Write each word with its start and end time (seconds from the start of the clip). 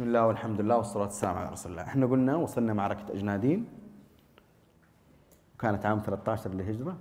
بسم 0.00 0.08
الله 0.08 0.26
والحمد 0.26 0.60
لله 0.60 0.76
والصلاة 0.76 1.04
والسلام 1.04 1.36
على 1.36 1.48
رسول 1.50 1.72
الله 1.72 1.82
إحنا 1.82 2.06
قلنا 2.06 2.36
وصلنا 2.36 2.72
معركة 2.72 3.12
أجنادين 3.12 3.68
وكانت 5.54 5.86
عام 5.86 6.02
13 6.06 6.50
للهجرة 6.50 6.96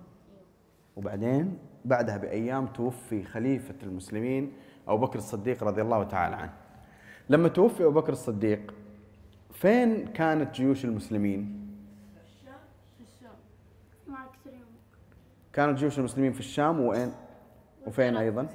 وبعدين 0.95 1.57
بعدها 1.85 2.17
بأيام 2.17 2.67
توفي 2.67 3.23
خليفة 3.23 3.75
المسلمين 3.83 4.53
أبو 4.87 5.05
بكر 5.05 5.19
الصديق 5.19 5.63
رضي 5.63 5.81
الله 5.81 6.03
تعالى 6.03 6.35
عنه 6.35 6.53
لما 7.29 7.49
توفي 7.49 7.83
أبو 7.83 7.91
بكر 7.91 8.11
الصديق 8.11 8.73
فين 9.51 10.07
كانت 10.07 10.55
جيوش 10.55 10.85
المسلمين؟ 10.85 11.71
كثير 14.33 14.53
يوم 14.53 14.61
كانت 15.53 15.77
جيوش 15.77 15.99
المسلمين 15.99 16.31
في 16.31 16.39
الشام 16.39 16.79
وين؟ 16.79 17.11
وفين 17.87 18.17
أيضا؟ 18.17 18.47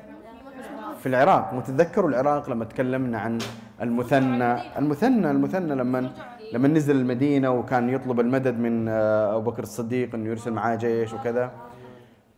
في 0.99 1.07
العراق 1.07 1.55
وتتذكروا 1.55 2.11
العراق 2.11 2.51
لما 2.51 2.65
تكلمنا 2.65 3.19
عن 3.19 3.39
المثنى. 3.83 4.79
المثنى 4.79 5.31
المثنى 5.31 5.75
لما 5.75 6.11
لما 6.53 6.69
نزل 6.69 6.97
المدينة 6.97 7.51
وكان 7.51 7.89
يطلب 7.89 8.21
المدد 8.21 8.59
من 8.59 8.89
آه، 8.89 9.37
أبو 9.37 9.51
بكر 9.51 9.63
الصديق 9.63 10.15
أنه 10.15 10.31
يرسل 10.31 10.51
معاه 10.53 10.77
جيش 10.77 11.13
وكذا. 11.13 11.53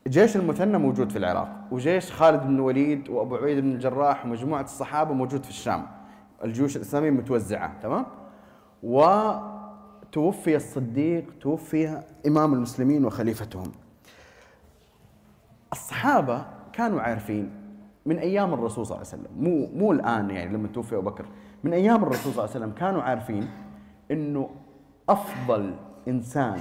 جيش 0.08 0.36
المثنى 0.36 0.78
موجود 0.78 1.10
في 1.10 1.18
العراق 1.18 1.48
وجيش 1.70 2.12
خالد 2.12 2.42
بن 2.42 2.54
الوليد 2.54 3.08
وأبو 3.08 3.36
عبيد 3.36 3.58
بن 3.58 3.72
الجراح 3.72 4.26
ومجموعة 4.26 4.62
الصحابة 4.62 5.14
موجود 5.14 5.42
في 5.44 5.50
الشام. 5.50 5.86
الجيوش 6.44 6.76
الإسلامية 6.76 7.10
متوزعة 7.10 7.80
تمام؟ 7.82 8.06
وتوفي 8.82 10.56
الصديق 10.56 11.24
توفي 11.40 12.02
إمام 12.26 12.54
المسلمين 12.54 13.04
وخليفتهم. 13.04 13.72
الصحابة 15.72 16.44
كانوا 16.72 17.00
عارفين 17.00 17.65
من 18.06 18.18
أيام 18.18 18.54
الرسول 18.54 18.86
صلى 18.86 18.96
الله 18.96 19.08
عليه 19.12 19.22
وسلم 19.22 19.42
مو 19.44 19.68
مو 19.74 19.92
الآن 19.92 20.30
يعني 20.30 20.56
لما 20.56 20.68
توفي 20.68 20.96
أبو 20.96 21.10
بكر 21.10 21.26
من 21.64 21.72
أيام 21.72 22.02
الرسول 22.02 22.32
صلى 22.32 22.44
الله 22.44 22.54
عليه 22.54 22.64
وسلم 22.64 22.70
كانوا 22.70 23.02
عارفين 23.02 23.48
إنه 24.10 24.50
أفضل 25.08 25.74
إنسان 26.08 26.58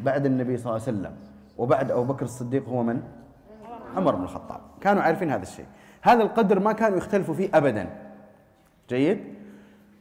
بعد 0.00 0.26
النبي 0.26 0.56
صلى 0.56 0.66
الله 0.66 0.86
عليه 0.86 0.98
وسلم 0.98 1.16
وبعد 1.58 1.90
أبو 1.90 2.12
بكر 2.12 2.24
الصديق 2.24 2.68
هو 2.68 2.82
من؟ 2.82 3.02
عمر 3.96 4.14
بن 4.14 4.22
الخطاب 4.22 4.60
كانوا 4.80 5.02
عارفين 5.02 5.30
هذا 5.30 5.42
الشيء 5.42 5.66
هذا 6.02 6.22
القدر 6.22 6.60
ما 6.60 6.72
كانوا 6.72 6.98
يختلفوا 6.98 7.34
فيه 7.34 7.50
أبدا 7.54 7.88
جيد؟ 8.88 9.20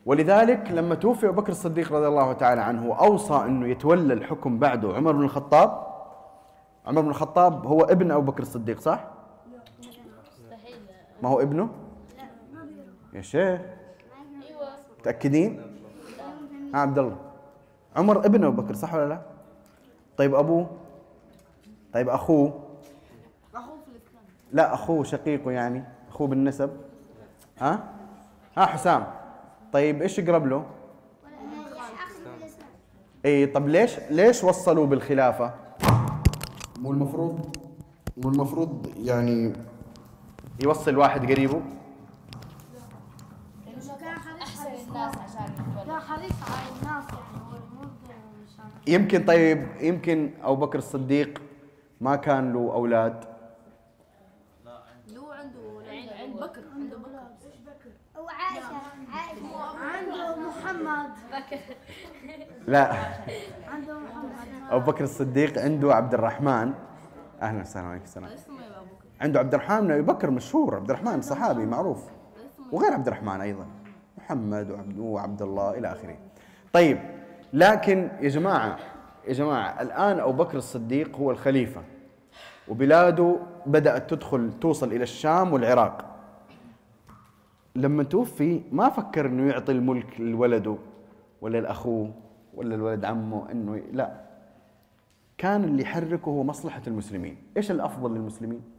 ولذلك 0.05 0.71
لما 0.71 0.95
توفي 0.95 1.27
أبو 1.27 1.41
بكر 1.41 1.51
الصديق 1.51 1.93
رضي 1.93 2.07
الله 2.07 2.33
تعالى 2.33 2.61
عنه 2.61 2.87
وأوصى 2.89 3.33
أنه 3.33 3.67
يتولى 3.67 4.13
الحكم 4.13 4.59
بعده 4.59 4.93
عمر 4.93 5.11
بن 5.11 5.23
الخطاب 5.23 5.87
عمر 6.85 7.01
بن 7.01 7.09
الخطاب 7.09 7.67
هو 7.67 7.81
ابن 7.81 8.11
أبو 8.11 8.31
بكر 8.31 8.41
الصديق 8.41 8.79
صح؟ 8.79 9.14
ما 11.23 11.29
هو 11.29 11.41
ابنه؟ 11.41 11.69
يا 13.13 13.21
شيخ 13.21 13.61
متأكدين؟ 14.99 15.61
ها 16.73 16.79
عبد 16.79 16.99
الله 16.99 17.17
عمر 17.95 18.25
ابن 18.25 18.43
أبو 18.43 18.61
بكر 18.61 18.73
صح 18.75 18.93
ولا 18.93 19.09
لا؟ 19.09 19.21
طيب 20.17 20.35
أبوه؟ 20.35 20.69
طيب 21.93 22.09
أخوه؟ 22.09 22.61
لا 24.51 24.73
أخوه 24.73 25.03
شقيقه 25.03 25.51
يعني 25.51 25.83
أخوه 26.09 26.27
بالنسب 26.27 26.69
ها؟ 27.59 27.83
ها 28.57 28.65
حسام 28.65 29.07
طيب 29.73 30.01
إيش 30.01 30.19
يقرب 30.19 30.47
له؟ 30.47 30.65
اي 33.25 33.45
طب 33.45 33.67
ليش 33.67 33.99
ليش 34.09 34.43
وصلوا 34.43 34.85
بالخلافة؟ 34.85 35.53
مو 36.79 36.91
المفروض 36.91 37.55
مو 38.17 38.29
المفروض 38.29 38.87
يعني 38.97 39.53
يوصل 40.63 40.97
واحد 40.97 41.31
قريبه؟ 41.31 41.61
لا 45.87 46.01
يمكن 48.87 49.25
طيب 49.25 49.67
يمكن 49.81 50.31
أبو 50.43 50.55
بكر 50.65 50.77
الصديق 50.77 51.41
ما 52.01 52.15
كان 52.15 52.53
له 52.53 52.59
أولاد. 52.73 53.23
له 55.13 55.33
عنده 55.33 56.45
بكر 56.45 56.61
عنده 56.75 56.97
بكر 56.97 57.89
وعائشة 58.21 58.75
عائشة 59.13 59.45
عنده 59.79 60.35
محمد 60.35 61.09
لا. 62.67 62.93
عنده 63.67 63.99
محمد 63.99 64.31
أبو 64.69 64.91
بكر 64.91 65.03
الصديق 65.03 65.59
عنده 65.59 65.93
عبد 65.95 66.13
الرحمن. 66.13 66.73
أهلا 67.41 67.61
وسهلا 67.61 67.87
عليكم 67.87 68.03
السلام. 68.03 68.29
عنده 69.21 69.39
عبد 69.39 69.53
الرحمن 69.53 69.81
بن 69.81 69.91
أبي 69.91 70.01
بكر 70.01 70.31
مشهور 70.31 70.75
عبد 70.75 70.89
الرحمن 70.89 71.21
صحابي 71.21 71.65
معروف 71.65 72.03
وغير 72.71 72.93
عبد 72.93 73.07
الرحمن 73.07 73.41
أيضا 73.41 73.65
محمد 74.17 74.71
وعبد 74.71 74.99
وعبد 74.99 75.41
الله 75.41 75.77
إلى 75.77 75.91
آخره. 75.91 76.17
طيب 76.73 76.99
لكن 77.53 78.09
يا 78.21 78.29
جماعة 78.29 78.77
يا 79.27 79.33
جماعة 79.33 79.81
الآن 79.81 80.19
أبو 80.19 80.31
بكر 80.31 80.57
الصديق 80.57 81.17
هو 81.17 81.31
الخليفة 81.31 81.81
وبلاده 82.67 83.35
بدأت 83.65 84.09
تدخل 84.09 84.51
توصل 84.61 84.87
إلى 84.87 85.03
الشام 85.03 85.53
والعراق. 85.53 86.05
لما 87.75 88.03
توفي 88.03 88.61
ما 88.71 88.89
فكر 88.89 89.25
إنه 89.25 89.51
يعطي 89.51 89.71
الملك 89.71 90.19
لولده 90.21 90.75
ولا 91.41 91.57
لأخوه 91.57 92.11
ولا 92.53 92.75
لولد 92.75 93.05
عمه 93.05 93.51
إنه 93.51 93.81
لا. 93.91 94.25
كان 95.37 95.63
اللي 95.63 95.83
يحركه 95.83 96.29
هو 96.29 96.43
مصلحة 96.43 96.81
المسلمين، 96.87 97.37
إيش 97.57 97.71
الأفضل 97.71 98.13
للمسلمين؟ 98.13 98.74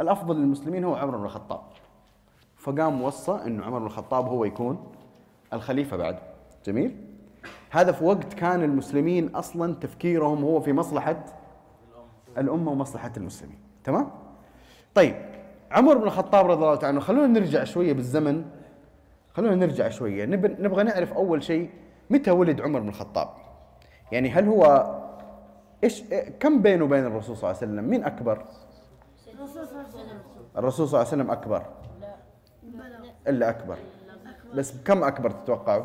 الأفضل 0.00 0.36
للمسلمين 0.36 0.84
هو 0.84 0.94
عمر 0.94 1.16
بن 1.16 1.24
الخطاب. 1.24 1.60
فقام 2.56 3.02
وصى 3.02 3.40
إنه 3.46 3.64
عمر 3.64 3.78
بن 3.78 3.86
الخطاب 3.86 4.26
هو 4.26 4.44
يكون 4.44 4.92
الخليفة 5.52 5.96
بعده، 5.96 6.18
جميل؟ 6.66 6.96
هذا 7.70 7.92
في 7.92 8.04
وقت 8.04 8.34
كان 8.34 8.62
المسلمين 8.62 9.28
أصلا 9.34 9.74
تفكيرهم 9.74 10.44
هو 10.44 10.60
في 10.60 10.72
مصلحة 10.72 11.24
الأمة 12.38 12.72
ومصلحة 12.72 13.12
المسلمين، 13.16 13.58
تمام؟ 13.84 14.10
طيب 14.94 15.14
عمر 15.70 15.98
بن 15.98 16.02
الخطاب 16.02 16.46
رضي 16.46 16.64
الله 16.64 16.74
تعالى 16.74 16.88
عنه 16.88 17.00
خلونا 17.00 17.26
نرجع 17.26 17.64
شوية 17.64 17.92
بالزمن. 17.92 18.44
خلونا 19.34 19.54
نرجع 19.54 19.88
شوية. 19.88 20.24
نب- 20.24 20.60
نبغى 20.60 20.82
نعرف 20.82 21.12
أول 21.12 21.42
شيء 21.42 21.70
متى 22.10 22.30
ولد 22.30 22.60
عمر 22.60 22.80
بن 22.80 22.88
الخطاب. 22.88 23.28
يعني 24.12 24.30
هل 24.30 24.48
هو 24.48 24.94
إيش 25.84 26.02
كم 26.40 26.62
بينه 26.62 26.84
وبين 26.84 27.06
الرسول 27.06 27.36
صلى 27.36 27.50
الله 27.50 27.60
عليه 27.62 27.72
وسلم؟ 27.72 27.84
مين 27.90 28.04
أكبر؟ 28.04 28.44
الرسول 29.36 29.66
صلى 29.66 29.80
الله 29.80 29.80
عليه 29.80 29.88
وسلم 29.88 30.20
الرسول 30.56 30.88
صلى 30.88 31.00
الله 31.00 31.12
عليه 31.12 31.22
وسلم 31.22 31.30
اكبر 31.30 31.62
إلا 33.28 33.50
أكبر. 33.50 33.76
بس 34.54 34.72
كم 34.84 35.04
أكبر 35.04 35.30
تتوقعوا؟ 35.30 35.84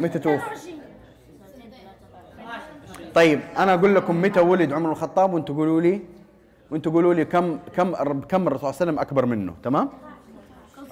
متى 0.00 0.18
توفي 0.18 0.72
طيب 3.14 3.40
أنا 3.58 3.74
أقول 3.74 3.94
لكم 3.94 4.22
متى 4.22 4.40
ولد 4.40 4.72
عمر 4.72 4.90
الخطاب 4.92 5.32
وأنتم 5.34 5.56
قولوا 5.56 5.80
لي 5.80 6.00
وأنتم 6.70 6.92
قولوا 6.92 7.14
لي 7.14 7.24
كم 7.24 7.58
كم 7.76 7.92
كم 8.20 8.46
الرسول 8.46 8.60
صلى 8.60 8.68
الله 8.70 8.76
عليه 8.80 8.82
وسلم 8.82 8.98
أكبر 8.98 9.26
منه 9.26 9.54
تمام؟ 9.62 9.88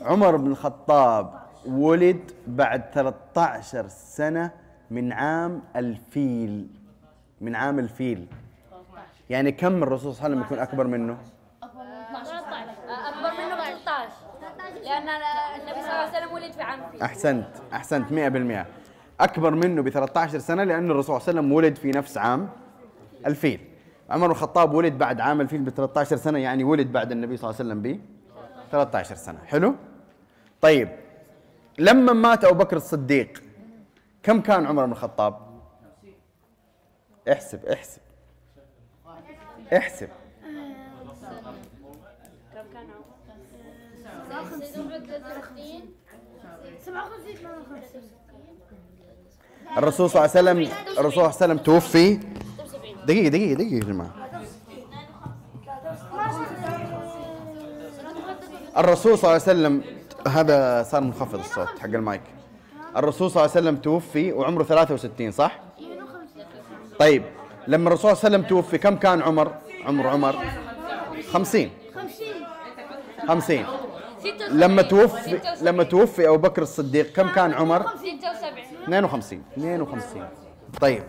عمر 0.02 0.36
بن 0.36 0.46
الخطاب 0.46 1.34
ولد 1.66 2.20
بعد 2.46 2.82
13 2.94 3.88
سنة 3.88 4.50
من 4.90 5.12
عام 5.12 5.62
الفيل 5.76 6.66
من 7.40 7.54
عام 7.54 7.78
الفيل. 7.78 8.26
يعني 9.30 9.52
كم 9.52 9.82
الرسول 9.82 10.14
صلى 10.14 10.26
الله 10.26 10.36
عليه 10.36 10.36
وسلم 10.36 10.42
يكون 10.46 10.58
أكبر 10.58 10.86
منه؟ 10.86 11.18
أكبر 11.62 11.84
من 11.84 12.24
13 12.24 12.70
اكبر 13.08 13.30
منه 13.44 13.56
ب 13.56 13.78
13 13.84 14.10
لأن 14.84 15.08
النبي 15.60 15.80
صلى 15.80 15.90
الله 15.90 15.92
عليه 15.92 16.18
وسلم 16.18 16.32
ولد 16.32 16.52
في 16.52 16.62
عام 16.62 16.80
أحسنت 17.02 17.48
أحسنت 17.72 18.08
100% 18.08 18.66
أكبر 19.20 19.50
منه 19.50 19.82
ب 19.82 19.88
13 19.88 20.38
سنة 20.38 20.64
لأن 20.64 20.90
الرسول 20.90 21.04
صلى 21.04 21.16
الله 21.16 21.28
عليه 21.28 21.38
وسلم 21.40 21.52
ولد 21.52 21.76
في 21.76 21.90
نفس 21.90 22.18
عام 22.18 22.48
الفيل. 23.26 23.60
عمر 24.10 24.26
بن 24.26 24.32
الخطاب 24.32 24.74
ولد 24.74 24.98
بعد 24.98 25.20
عام 25.20 25.40
الفيل 25.40 25.60
ب 25.60 25.70
13 25.70 26.16
سنة 26.16 26.38
يعني 26.38 26.64
ولد 26.64 26.92
بعد 26.92 27.12
النبي 27.12 27.36
صلى 27.36 27.50
الله 27.50 27.60
عليه 27.60 27.70
وسلم 27.70 27.82
ب 27.82 28.00
13 28.72 29.14
سنة. 29.14 29.38
حلو؟ 29.46 29.74
طيب 30.60 30.88
لما 31.78 32.12
مات 32.12 32.44
أبو 32.44 32.54
بكر 32.54 32.76
الصديق 32.76 33.42
كم 34.22 34.40
كان 34.40 34.66
عمر 34.66 34.86
بن 34.86 34.92
الخطاب؟ 34.92 35.36
احسب 37.32 37.66
احسب. 37.66 38.00
احسب 39.72 40.08
كم 42.54 42.62
كان 42.74 42.86
عمره؟ 42.90 43.16
36 44.64 45.94
57 46.84 47.36
58 47.36 48.02
الرسول 49.78 50.10
صلى 50.10 50.24
الله 50.24 50.30
عليه 50.36 50.50
وسلم 50.50 50.58
الرسول 50.98 51.12
صلى 51.12 51.24
الله 51.24 51.24
عليه 51.24 51.36
وسلم 51.36 51.58
توفي 51.58 52.20
دقيقة 53.06 53.28
دقيقة 53.28 53.54
دقيقة 53.54 53.74
يا 53.74 53.80
جماعة 53.92 54.14
الرسول 58.76 59.18
صلى 59.18 59.30
الله 59.36 59.42
عليه 59.48 59.52
وسلم 59.52 59.84
هذا 60.28 60.82
صار 60.82 61.00
منخفض 61.00 61.38
الصوت 61.38 61.68
حق 61.78 61.84
المايك 61.84 62.20
الرسول 62.96 63.30
صلى 63.30 63.44
الله 63.44 63.56
عليه 63.56 63.66
وسلم 63.68 63.76
توفي 63.76 64.32
وعمره 64.32 64.62
63 64.64 65.30
صح؟ 65.30 65.60
طيب 66.98 67.22
لما 67.68 67.88
الرسول 67.88 68.16
صلى 68.16 68.18
الله 68.18 68.24
عليه 68.24 68.36
وسلم 68.36 68.42
توفي 68.48 68.78
كم 68.78 68.96
كان 68.96 69.22
عمر؟ 69.22 69.52
عمر 69.86 70.06
عمر. 70.06 70.36
50 71.32 71.70
50 71.94 72.26
50 73.28 73.66
لما 74.50 74.82
توفي 74.82 75.40
لما 75.62 75.82
توفي 75.84 76.28
أبو 76.28 76.36
بكر 76.36 76.62
الصديق 76.62 77.12
كم 77.12 77.28
كان 77.28 77.52
عمر؟ 77.52 77.82
76 77.86 78.22
52 78.84 79.42
52 79.56 80.28
طيب. 80.80 81.02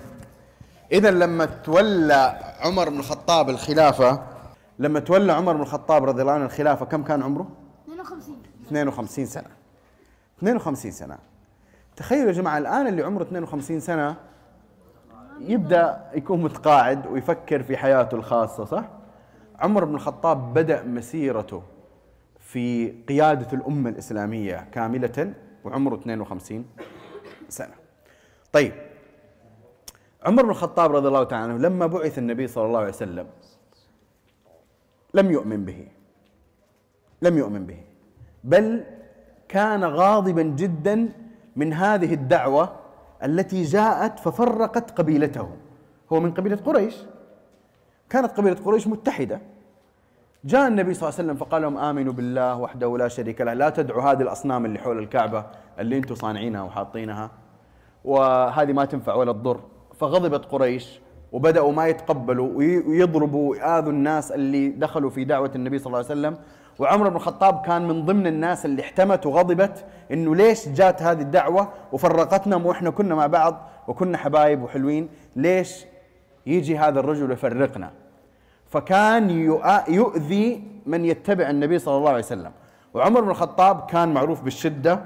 اذا 0.92 1.12
لما 1.12 1.46
تولى 1.46 2.40
عمر 2.60 2.90
بن 2.90 3.00
الخطاب 3.00 3.50
الخلافة 3.50 4.24
لما 4.80 5.00
تولى 5.00 5.34
عمر 5.34 5.54
بن 5.54 5.62
الخطاب 5.62 6.04
رضي 6.04 6.22
الله 6.22 6.34
عنه 6.34 6.46
الخلافة 6.46 6.86
كم 6.86 7.04
كان 7.04 7.24
عمره؟ 7.24 7.48
52 7.88 8.36
52 8.68 9.26
سنة. 9.26 9.48
52 10.40 10.92
سنة. 10.92 11.18
تخيلوا 11.96 12.28
يا 12.28 12.32
جماعة 12.32 12.58
الآن 12.58 12.88
اللي 12.88 13.04
عمره 13.04 13.24
52 13.24 13.80
سنة 13.80 14.16
يبدأ 15.40 16.12
يكون 16.14 16.42
متقاعد 16.42 17.08
ويفكر 17.08 17.64
في 17.64 17.78
حياته 17.78 18.16
الخاصة 18.16 18.66
صح؟ 18.66 18.86
عمر 19.60 19.86
بن 19.86 19.96
الخطاب 19.96 20.54
بدأ 20.54 20.84
مسيرته 20.84 21.64
في 22.40 22.94
قيادة 23.10 23.48
الأمة 23.54 23.90
الإسلامية 23.90 24.68
كاملة 24.72 25.34
وعمره 25.64 25.96
52 25.96 26.66
سنة. 27.50 27.74
طيب 28.54 28.74
عمر 30.24 30.44
بن 30.44 30.50
الخطاب 30.50 30.96
رضي 30.96 31.08
الله 31.08 31.24
تعالى 31.24 31.54
عنه 31.54 31.62
لما 31.62 31.88
بعث 31.88 32.18
النبي 32.18 32.48
صلى 32.48 32.66
الله 32.66 32.80
عليه 32.80 32.90
وسلم 32.90 33.28
لم 35.14 35.32
يؤمن 35.32 35.66
به. 35.66 35.88
لم 37.22 37.38
يؤمن 37.38 37.66
به. 37.66 37.80
بل 38.44 38.84
كان 39.50 39.84
غاضبا 39.84 40.42
جدا 40.42 41.10
من 41.56 41.74
هذه 41.74 42.14
الدعوة 42.14 42.87
التي 43.24 43.64
جاءت 43.64 44.20
ففرقت 44.20 44.92
قبيلته. 44.92 45.50
هو 46.14 46.20
من 46.20 46.32
قبيلة 46.32 46.56
قريش. 46.56 46.96
كانت 48.10 48.32
قبيلة 48.32 48.56
قريش 48.66 48.88
متحدة. 48.88 49.42
جاء 50.46 50.68
النبي 50.68 50.94
صلى 50.94 51.10
الله 51.10 51.20
عليه 51.20 51.30
وسلم 51.30 51.38
فقال 51.38 51.62
لهم 51.62 51.78
آمنوا 51.78 52.14
بالله 52.14 52.56
وحده 52.58 52.98
لا 52.98 53.08
شريك 53.08 53.42
له. 53.42 53.54
لا 53.54 53.70
تدعوا 53.70 54.02
هذه 54.02 54.22
الأصنام 54.22 54.66
اللي 54.66 54.80
حول 54.80 55.00
الكعبة 55.00 55.46
اللي 55.80 55.98
أنتم 55.98 56.16
صانعينها 56.16 56.62
وحاطينها. 56.62 57.32
وهذه 58.06 58.74
ما 58.74 58.86
تنفع 58.86 59.14
ولا 59.14 59.32
تضر. 59.32 59.60
فغضبت 60.00 60.46
قريش 60.46 61.00
وبدأوا 61.32 61.72
ما 61.72 61.88
يتقبلوا 61.88 62.50
وي- 62.58 62.80
ويضربوا 62.80 63.52
ويؤذوا 63.52 63.92
الناس 63.92 64.32
اللي 64.32 64.70
دخلوا 64.70 65.10
في 65.10 65.24
دعوة 65.24 65.52
النبي 65.56 65.80
صلى 65.80 65.88
الله 65.88 65.98
عليه 65.98 66.08
وسلم. 66.08 66.38
وعمر 66.80 67.10
بن 67.10 67.16
الخطاب 67.16 67.62
كان 67.66 67.88
من 67.88 68.06
ضمن 68.06 68.28
الناس 68.28 68.66
اللي 68.66 68.82
احتمت 68.82 69.26
وغضبت 69.26 69.86
إنه 70.12 70.36
ليش 70.36 70.68
جات 70.70 71.02
هذه 71.02 71.22
الدعوة 71.22 71.70
وفرقتنا 71.92 72.56
وإحنا 72.56 72.90
كنا 72.90 73.16
مع 73.16 73.28
بعض 73.28 73.70
وكنا 73.88 74.18
حبايب 74.18 74.64
وحلوين؟ 74.64 75.10
ليش 75.36 75.86
يجي 76.46 76.78
هذا 76.78 77.00
الرجل 77.00 77.32
يفرقنا 77.32 77.92
فكان 78.70 79.30
يؤ- 79.30 79.90
يؤذي 79.90 80.64
من 80.86 81.06
يتبع 81.06 81.50
النبي 81.50 81.80
صلى 81.80 81.98
الله 81.98 82.10
عليه 82.10 82.20
وسلم. 82.20 82.52
وعمر 82.94 83.22
بن 83.22 83.30
الخطاب 83.30 83.86
كان 83.90 84.14
معروف 84.14 84.42
بالشدة 84.44 85.00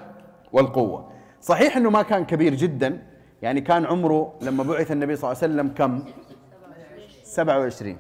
والقوة. 0.54 1.10
صحيح 1.42 1.78
أنه 1.78 1.90
ما 1.90 2.02
كان 2.02 2.26
كبير 2.26 2.54
جدا 2.56 3.02
يعني 3.42 3.62
كان 3.62 3.86
عمره 3.86 4.34
لما 4.42 4.64
بعث 4.64 4.92
النبي 4.92 5.16
صلى 5.16 5.32
الله 5.32 5.44
عليه 5.44 5.54
وسلم 5.54 5.74
كم؟ 5.78 6.04
27 7.24 7.98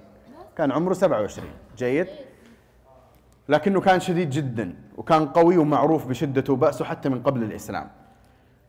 كان 0.57 0.71
عمره 0.71 0.93
27 0.93 1.47
جيد؟ 1.77 2.07
لكنه 3.51 3.81
كان 3.81 3.99
شديد 3.99 4.29
جدا 4.29 4.75
وكان 4.97 5.27
قوي 5.27 5.57
ومعروف 5.57 6.07
بشدته 6.07 6.53
وبأسه 6.53 6.85
حتى 6.85 7.09
من 7.09 7.23
قبل 7.23 7.43
الإسلام. 7.43 7.89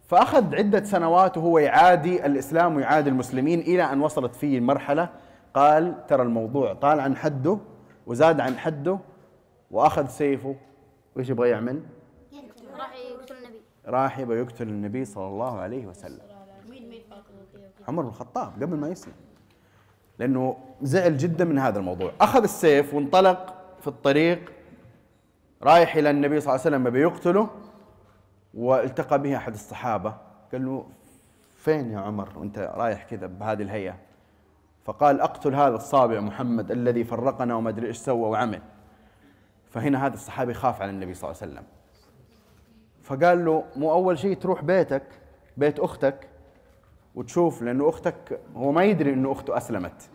فأخذ 0.07 0.55
عدة 0.55 0.85
سنوات 0.85 1.39
وهو 1.39 1.59
يعادي 1.59 2.27
الإسلام 2.27 2.77
ويعادي 2.77 3.11
المسلمين 3.11 3.61
إلى 3.61 3.83
أن 3.93 4.01
وصلت 4.01 4.35
فيه 4.35 4.61
مرحلة 4.61 5.09
قال 5.55 6.07
ترى 6.07 6.23
الموضوع. 6.23 6.75
طال 6.75 7.01
عن 7.01 7.17
حده 7.17 7.59
وزاد 8.07 8.41
عن 8.41 8.59
حده 8.59 8.99
وأخذ 9.71 10.07
سيفه. 10.07 10.57
وإيش 11.17 11.31
يبغى 11.31 11.49
يعمل؟ 11.49 11.83
راح 12.79 12.95
يقتل 12.97 13.35
النبي 13.37 13.61
راح 13.87 14.19
يبغى 14.19 14.39
يقتل 14.39 14.69
النبي 14.69 15.05
صلى 15.05 15.27
الله 15.27 15.61
عليه 15.61 15.87
وسلم. 15.87 16.21
عمر 17.89 18.03
بن 18.03 18.09
الخطاب 18.09 18.63
قبل 18.63 18.77
ما 18.77 18.89
يسلم. 18.89 19.15
لأنه 20.19 20.57
زعل 20.83 21.17
جدا 21.17 21.45
من 21.45 21.59
هذا 21.59 21.79
الموضوع. 21.79 22.13
أخذ 22.21 22.43
السيف 22.43 22.95
وانطلق 22.95 23.55
في 23.81 23.89
الطريق 23.89 24.53
رايح 25.65 25.97
إلى 25.97 26.11
النبي 26.11 26.41
صلى 26.41 26.55
الله 26.55 26.67
عليه 26.67 26.77
وسلم 26.77 26.91
بيقتله 26.91 27.51
والتقى 28.55 29.23
به 29.23 29.37
أحد 29.37 29.53
الصحابة. 29.53 30.15
قال 30.53 30.67
له 30.67 30.87
فين 31.57 31.91
يا 31.91 31.99
عمر؟ 31.99 32.29
وأنت 32.37 32.59
رايح 32.59 33.05
كذا 33.05 33.27
بهذه 33.27 33.63
الهيئة. 33.63 33.95
فقال 34.85 35.21
أقتل 35.21 35.55
هذا 35.55 35.75
الصابع 35.75 36.21
محمد 36.21 36.71
الذي 36.71 37.05
فرقنا 37.05 37.55
وما 37.55 37.71
أدري 37.71 37.87
إيش 37.87 37.97
سوى 37.97 38.29
وعمل. 38.29 38.61
فهنا 39.71 40.07
هذا 40.07 40.15
الصحابي 40.15 40.55
خاف 40.55 40.83
على 40.83 40.91
النبي 40.91 41.15
صلى 41.15 41.31
الله 41.31 41.43
عليه 41.43 41.53
وسلم. 41.53 41.65
فقال 43.03 43.45
له 43.45 43.65
مو 43.77 43.93
أول 43.93 44.19
شيء 44.19 44.37
تروح 44.37 44.65
بيتك 44.65 45.03
بيت 45.57 45.81
أختك 45.81 46.29
وتشوف 47.15 47.63
لأنه 47.63 47.89
أختك 47.89 48.41
هو 48.57 48.73
ما 48.73 48.85
يدري 48.85 49.13
أنه 49.13 49.33
أخته 49.33 49.57
أسلمت. 49.57 50.11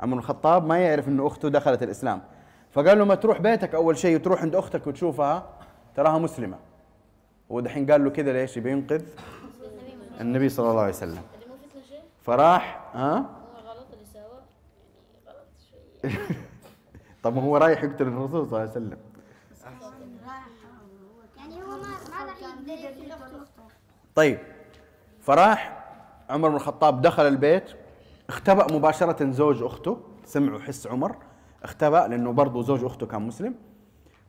عمر 0.00 0.18
الخطاب 0.18 0.66
ما 0.66 0.78
يعرف 0.78 1.08
أنه 1.08 1.26
أخته 1.26 1.48
دخلت 1.48 1.82
الإسلام. 1.82 2.22
فقال 2.70 2.98
له 2.98 3.04
ما 3.04 3.14
تروح 3.14 3.40
بيتك 3.40 3.74
أول 3.74 3.98
شيء 3.98 4.16
وتروح 4.16 4.42
عند 4.42 4.54
أختك 4.54 4.86
وتشوفها 4.86 5.50
تراها 5.96 6.18
مسلمة. 6.18 6.58
هو 7.52 7.60
دحين 7.60 7.90
قال 7.90 8.04
له 8.04 8.10
كذا 8.10 8.32
ليش 8.32 8.56
يبي 8.56 8.70
ينقذ؟ 8.70 9.02
النبي 10.20 10.48
صلى 10.48 10.70
الله 10.70 10.80
عليه 10.80 10.92
وسلم. 10.92 11.22
فراح 12.22 12.90
ها؟ 12.94 13.26
غلط 13.66 13.86
اللي 13.92 14.04
سواه 14.12 14.42
يعني 16.04 16.36
طب 17.22 17.34
ما 17.34 17.42
هو 17.42 17.56
رايح 17.56 17.84
يقتل 17.84 18.06
الرسول 18.06 18.30
صلى 18.30 18.42
الله 18.46 18.60
عليه 18.60 18.70
وسلم. 18.70 18.98
يعني 21.36 21.54
طيب 24.14 24.38
فراح 25.20 25.84
عمر 26.30 26.48
بن 26.48 26.54
الخطاب 26.54 27.02
دخل 27.02 27.26
البيت 27.26 27.70
اختبأ 28.28 28.72
مباشرة 28.72 29.30
زوج 29.30 29.62
أخته 29.62 30.00
سمع 30.24 30.54
وحس 30.54 30.86
عمر 30.86 31.16
اختبأ 31.62 32.06
لأنه 32.08 32.32
برضه 32.32 32.62
زوج 32.62 32.84
أخته 32.84 33.06
كان 33.06 33.22
مسلم. 33.22 33.54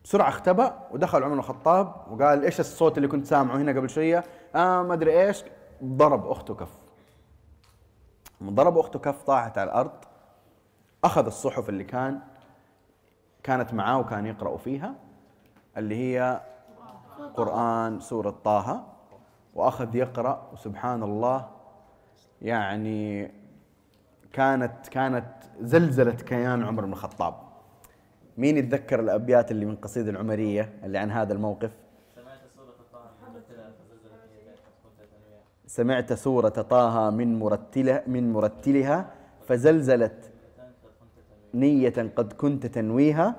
بسرعة 0.04 0.30
اختبأ 0.30 0.80
ودخل 0.92 1.24
عمر 1.24 1.34
الخطاب 1.34 1.96
وقال 2.12 2.44
إيش 2.44 2.60
الصوت 2.60 2.98
اللي 2.98 3.08
كنت 3.08 3.26
سامعه 3.26 3.58
هنا 3.58 3.72
قبل 3.72 3.90
شوية؟ 3.90 4.24
آه 4.56 4.84
ما 4.84 4.94
أدري 4.94 5.28
إيش. 5.28 5.44
ضرب 5.84 6.28
أخته 6.28 6.56
كف. 6.56 6.78
ضرب 8.44 8.78
أخته 8.78 9.00
كف 9.00 9.24
طاحت 9.24 9.58
على 9.58 9.70
الأرض. 9.70 9.92
أخذ 11.04 11.26
الصحف 11.26 11.70
اللي 11.70 11.84
كان 11.84 12.20
كانت 13.44 13.74
معاه 13.74 14.00
وكان 14.00 14.26
يقرأ 14.26 14.58
فيها 14.58 14.96
اللي 15.78 15.96
هي 15.96 16.42
قرآن 17.36 18.00
سورة 18.00 18.36
طه 18.44 18.84
وأخذ 19.56 19.96
يقرأ 19.96 20.50
وسبحان 20.54 21.04
الله 21.04 21.48
يعني 22.42 23.32
كانت 24.34 24.88
كانت 24.88 25.26
زلزلت 25.62 26.22
كيان 26.22 26.64
عمر 26.64 26.86
بن 26.86 26.92
الخطاب. 26.92 27.34
مين 28.38 28.58
يتذكر 28.58 29.00
الأبيات 29.00 29.52
اللي 29.52 29.66
من 29.66 29.76
قصيدة 29.76 30.12
العمرية 30.12 30.74
اللي 30.84 30.98
عن 30.98 31.12
هذا 31.12 31.34
الموقف؟ 31.34 31.72
سمعت 35.68 36.14
سورة 36.14 36.50
طه 36.50 37.10
من 37.10 37.40
مرتلها 37.40 38.04
من 38.08 38.34
مرتلها 38.34 39.12
فزلزلت 39.48 40.32
نية 41.54 42.12
قد 42.16 42.34
كنت 42.34 42.66
تنويها. 42.66 43.36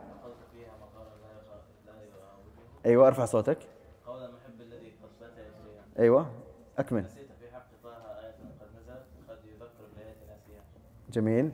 أيوة 2.87 3.07
أرفع 3.07 3.25
صوتك. 3.25 3.59
قول 4.07 4.25
المحب 4.25 4.61
الذي 4.61 4.93
قد 5.03 5.09
بات 5.21 5.33
يجريها 5.33 5.83
أيوة 5.99 6.31
أكمل 6.79 7.03
نسيت 7.03 7.29
في 7.41 7.55
حق 7.55 7.67
طه 7.83 7.91
آية 7.91 8.35
قد 8.61 8.69
نزلت 8.77 9.07
قد 9.29 9.39
يذكر 9.45 9.85
بالآيات 9.97 10.17
ناسيها 10.29 10.63
جميل. 11.11 11.53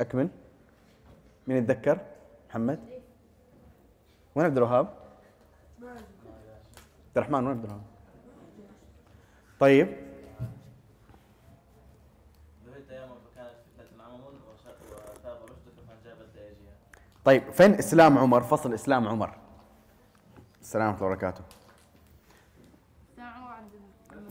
أكمل. 0.00 0.28
مين 1.46 1.56
يتذكر؟ 1.56 1.98
محمد. 2.48 2.80
وين 4.34 4.46
عبد 4.46 4.56
الوهاب؟ 4.56 4.94
عبد 5.82 7.16
الرحمن 7.16 7.46
وين 7.46 7.56
عبد 7.56 7.64
الوهاب؟ 7.64 7.82
طيب. 9.60 10.06
طيب 17.24 17.50
فين 17.50 17.74
إسلام 17.74 18.18
عمر؟ 18.18 18.42
فصل 18.42 18.74
إسلام 18.74 19.08
عمر. 19.08 19.38
السلام 20.60 20.88
عليكم 20.88 21.04
وبركاته. 21.04 21.44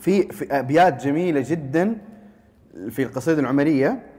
في 0.00 0.22
في 0.22 0.58
أبيات 0.58 1.04
جميلة 1.04 1.44
جدا 1.46 1.98
في 2.90 3.02
القصيدة 3.02 3.40
العمرية. 3.40 4.15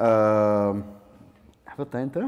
آم، 0.00 0.84
حفظتها 1.66 2.02
أنت؟ 2.02 2.18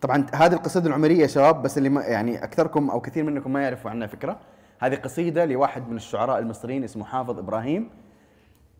طبعا 0.00 0.26
هذه 0.34 0.52
القصيدة 0.52 0.86
العمرية 0.88 1.22
يا 1.22 1.26
شباب 1.26 1.62
بس 1.62 1.78
اللي 1.78 1.88
ما 1.88 2.02
يعني 2.04 2.44
أكثركم 2.44 2.90
أو 2.90 3.00
كثير 3.00 3.24
منكم 3.24 3.52
ما 3.52 3.62
يعرفوا 3.62 3.90
عنها 3.90 4.06
فكرة 4.06 4.38
هذه 4.78 4.94
قصيدة 4.94 5.44
لواحد 5.44 5.88
من 5.88 5.96
الشعراء 5.96 6.38
المصريين 6.38 6.84
اسمه 6.84 7.04
حافظ 7.04 7.38
إبراهيم 7.38 7.90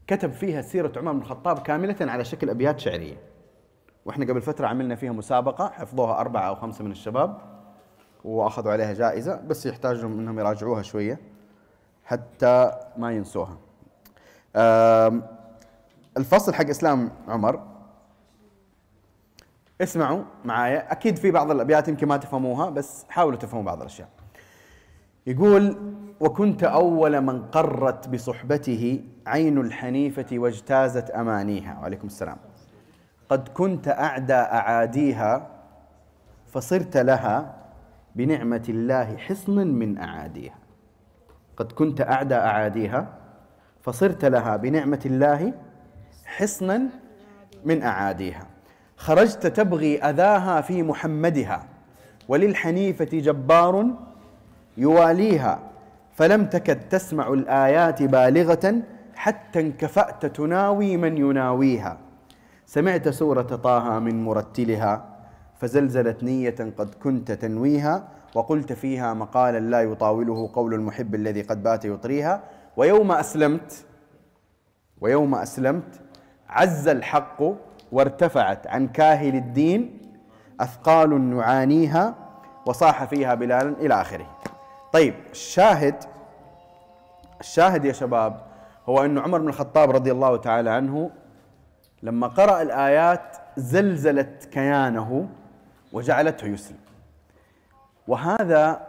كتب 0.06 0.32
فيها 0.32 0.62
سيرة 0.62 0.92
عمر 0.98 1.12
بن 1.12 1.18
الخطاب 1.18 1.58
كاملة 1.58 1.96
على 2.00 2.24
شكل 2.24 2.50
أبيات 2.50 2.78
شعرية 2.80 3.16
وإحنا 4.04 4.24
قبل 4.24 4.42
فترة 4.42 4.66
عملنا 4.66 4.94
فيها 4.94 5.12
مسابقة 5.12 5.68
حفظوها 5.70 6.20
أربعة 6.20 6.48
أو 6.48 6.54
خمسة 6.54 6.84
من 6.84 6.90
الشباب 6.90 7.38
وأخذوا 8.24 8.72
عليها 8.72 8.92
جائزة 8.92 9.40
بس 9.40 9.66
يحتاجوا 9.66 10.08
إنهم 10.08 10.38
يراجعوها 10.38 10.82
شوية 10.82 11.20
حتى 12.04 12.72
ما 12.96 13.12
ينسوها. 13.12 13.58
الفصل 16.16 16.54
حق 16.54 16.68
إسلام 16.68 17.10
عمر 17.28 17.60
اسمعوا 19.80 20.22
معايا 20.44 20.92
أكيد 20.92 21.16
في 21.16 21.30
بعض 21.30 21.50
الأبيات 21.50 21.88
يمكن 21.88 22.08
ما 22.08 22.16
تفهموها 22.16 22.70
بس 22.70 23.06
حاولوا 23.08 23.38
تفهموا 23.38 23.64
بعض 23.64 23.80
الأشياء. 23.80 24.08
يقول 25.26 25.76
وكنت 26.20 26.64
أول 26.64 27.20
من 27.20 27.42
قرت 27.42 28.08
بصحبته 28.08 29.04
عين 29.26 29.58
الحنيفة 29.58 30.26
واجتازت 30.32 31.10
أمانيها 31.10 31.78
وعليكم 31.80 32.06
السلام. 32.06 32.36
قد 33.28 33.48
كنت 33.48 33.88
أعدى 33.88 34.34
أعاديها 34.34 35.46
فصرت 36.46 36.96
لها 36.96 37.54
بنعمة 38.16 38.64
الله 38.68 39.16
حصنا 39.16 39.64
من 39.64 39.98
أعاديها. 39.98 40.58
قد 41.56 41.72
كنت 41.72 42.00
أعدى 42.00 42.34
أعاديها 42.34 43.08
فصرت 43.82 44.24
لها 44.24 44.56
بنعمة 44.56 45.00
الله 45.06 45.52
حصنا 46.24 46.82
من 47.64 47.82
أعاديها. 47.82 48.46
خرجت 48.96 49.46
تبغي 49.46 50.02
أذاها 50.02 50.60
في 50.60 50.82
محمدها 50.82 51.62
وللحنيفة 52.28 53.08
جبار 53.12 53.86
يواليها. 54.76 55.58
فلم 56.14 56.46
تكد 56.46 56.88
تسمع 56.88 57.28
الآيات 57.28 58.02
بالغة 58.02 58.82
حتى 59.14 59.60
انكفأت 59.60 60.26
تناوي 60.26 60.96
من 60.96 61.16
يناويها. 61.18 61.98
سمعت 62.66 63.08
سورة 63.08 63.42
طه 63.42 63.98
من 63.98 64.24
مرتلها 64.24 65.04
فزلزلت 65.60 66.22
نية 66.22 66.56
قد 66.78 66.94
كنت 67.02 67.32
تنويها. 67.32 68.08
وقلت 68.34 68.72
فيها 68.72 69.14
مقالا 69.14 69.58
لا 69.58 69.82
يطاوله 69.82 70.50
قول 70.52 70.74
المحب 70.74 71.14
الذي 71.14 71.42
قد 71.42 71.62
بات 71.62 71.84
يطريها. 71.84 72.42
ويوم 72.78 73.12
أسلمت 73.12 73.84
ويوم 75.00 75.34
أسلمت 75.34 76.00
عز 76.48 76.88
الحق 76.88 77.42
وارتفعت 77.92 78.66
عن 78.66 78.88
كاهل 78.88 79.34
الدين 79.34 79.98
أثقال 80.60 81.30
نعانيها 81.36 82.14
وصاح 82.66 83.04
فيها 83.04 83.34
بلال 83.34 83.76
إلى 83.80 84.00
آخره. 84.00 84.38
طيب 84.92 85.14
الشاهد 85.30 85.94
الشاهد 87.40 87.84
يا 87.84 87.92
شباب 87.92 88.40
هو 88.88 89.04
انه 89.04 89.20
عمر 89.20 89.38
بن 89.38 89.48
الخطاب 89.48 89.90
رضي 89.90 90.12
الله 90.12 90.36
تعالى 90.36 90.70
عنه 90.70 91.10
لما 92.02 92.26
قرأ 92.26 92.62
الآيات 92.62 93.36
زلزلت 93.56 94.44
كيانه 94.44 95.28
وجعلته 95.92 96.46
يسلم. 96.46 96.78
وهذا 98.08 98.80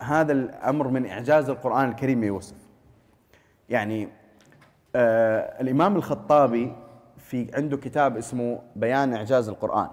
هذا 0.00 0.32
الأمر 0.32 0.88
من 0.88 1.06
إعجاز 1.06 1.48
القرآن 1.48 1.88
الكريم 1.88 2.24
يوسف. 2.24 2.65
يعني 3.68 4.08
آه 4.96 5.60
الإمام 5.60 5.96
الخطابي 5.96 6.72
في 7.18 7.50
عنده 7.54 7.76
كتاب 7.76 8.16
اسمه 8.16 8.58
بيان 8.76 9.14
إعجاز 9.14 9.48
القرآن. 9.48 9.88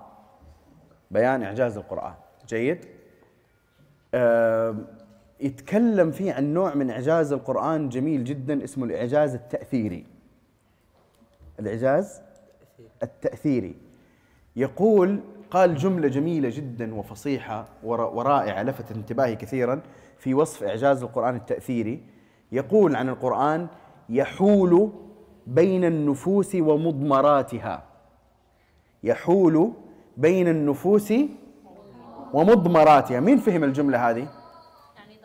بيان 1.12 1.44
إعجاز 1.44 1.78
القرآن، 1.78 2.14
جيد؟ 2.48 2.86
آه 4.14 4.76
يتكلم 5.40 6.12
فيه 6.12 6.34
عن 6.34 6.54
نوع 6.54 6.76
من 6.76 6.90
إعجاز 6.90 7.34
القرآن 7.34 7.90
جميل 7.90 8.24
جدا 8.24 8.64
اسمه 8.64 8.86
الإعجاز 8.86 9.36
التأثيري. 9.36 10.06
الإعجاز 11.60 12.22
التأثيري 13.04 13.76
يقول 14.56 15.20
قال 15.52 15.76
جملة 15.76 16.08
جميلة 16.08 16.50
جدا 16.50 16.96
وفصيحة 16.96 17.66
ور- 17.84 18.02
ورائعة 18.16 18.64
لفتت 18.64 18.92
انتباهي 18.92 19.36
كثيرا 19.36 19.82
في 20.18 20.34
وصف 20.34 20.64
إعجاز 20.64 21.04
القرآن 21.04 21.36
التأثيري 21.36 22.04
يقول 22.54 22.96
عن 22.96 23.10
القرآن 23.10 23.68
يحول 24.10 24.92
بين 25.48 25.86
النفوس 25.86 26.56
ومضمراتها. 26.56 27.84
يحول 29.04 29.74
بين 30.18 30.48
النفوس 30.48 31.14
ومضمراتها. 32.34 33.20
مين 33.20 33.38
فهم 33.38 33.64
الجملة 33.64 34.10
هذه؟ 34.10 34.28
يعني 34.98 35.18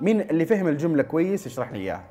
مين 0.00 0.20
اللي 0.20 0.46
فهم 0.46 0.68
الجملة 0.68 1.02
كويس؟ 1.02 1.46
يشرح 1.46 1.72
لي 1.72 1.78
إياها. 1.78 2.04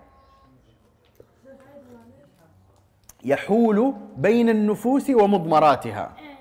يحول 3.24 3.94
بين 4.18 4.50
النفوس 4.50 5.10
ومضمراتها. 5.10 6.16
يعني 6.18 6.38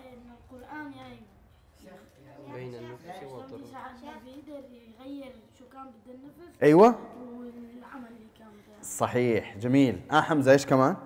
بين 2.54 2.74
النفس 2.74 3.22
والضر 3.32 3.66
ساعات 3.72 3.94
بيقدر 4.24 4.64
يغير 5.00 5.32
شو 5.58 5.64
كان 5.72 5.86
بده 6.06 6.14
النفس 6.14 6.62
أيوة 6.62 6.86
والعمل 6.86 8.08
اللي 8.08 8.28
كان 8.38 8.48
بده 8.48 8.80
صحيح 8.96 9.56
جميل. 9.56 10.00
آه 10.12 10.20
حمزة 10.20 10.52
إيش 10.52 10.66
كمان؟ 10.66 10.96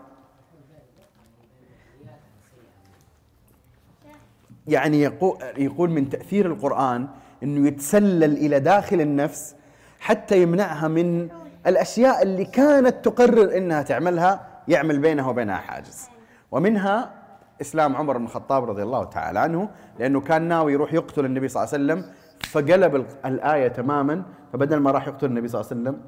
يعني 4.68 5.00
يقول, 5.02 5.38
يقول 5.56 5.90
من 5.90 6.08
تأثير 6.08 6.46
القرآن 6.46 7.08
أنه 7.42 7.68
يتسلل 7.68 8.36
إلى 8.36 8.60
داخل 8.60 9.00
النفس 9.00 9.54
حتى 10.00 10.42
يمنعها 10.42 10.88
من 10.88 11.28
الأشياء 11.66 12.22
اللي 12.22 12.44
كانت 12.44 13.04
تقرر 13.04 13.56
أنها 13.56 13.82
تعملها 13.82 14.46
يعمل 14.68 14.98
بينها 14.98 15.28
وبينها 15.30 15.56
حاجز. 15.56 16.08
ومنها 16.50 17.14
إسلام 17.60 17.96
عمر 17.96 18.18
بن 18.18 18.24
الخطاب 18.24 18.64
رضي 18.70 18.82
الله 18.82 19.04
تعالى 19.04 19.38
عنه 19.38 19.68
لأنه 19.98 20.20
كان 20.20 20.42
ناوي 20.42 20.72
يروح 20.72 20.92
يقتل 20.94 21.24
النبي 21.24 21.48
صلى 21.48 21.62
الله 21.64 21.74
عليه 21.74 21.84
وسلم 21.84 22.12
فقلب 22.50 22.96
ال- 22.96 23.06
الآية 23.24 23.68
تماما 23.68 24.22
فبدل 24.52 24.76
ما 24.76 24.90
راح 24.90 25.08
يقتل 25.08 25.26
النبي 25.26 25.48
صلى 25.48 25.60
الله 25.60 25.70
عليه 25.70 25.80
وسلم 25.82 26.02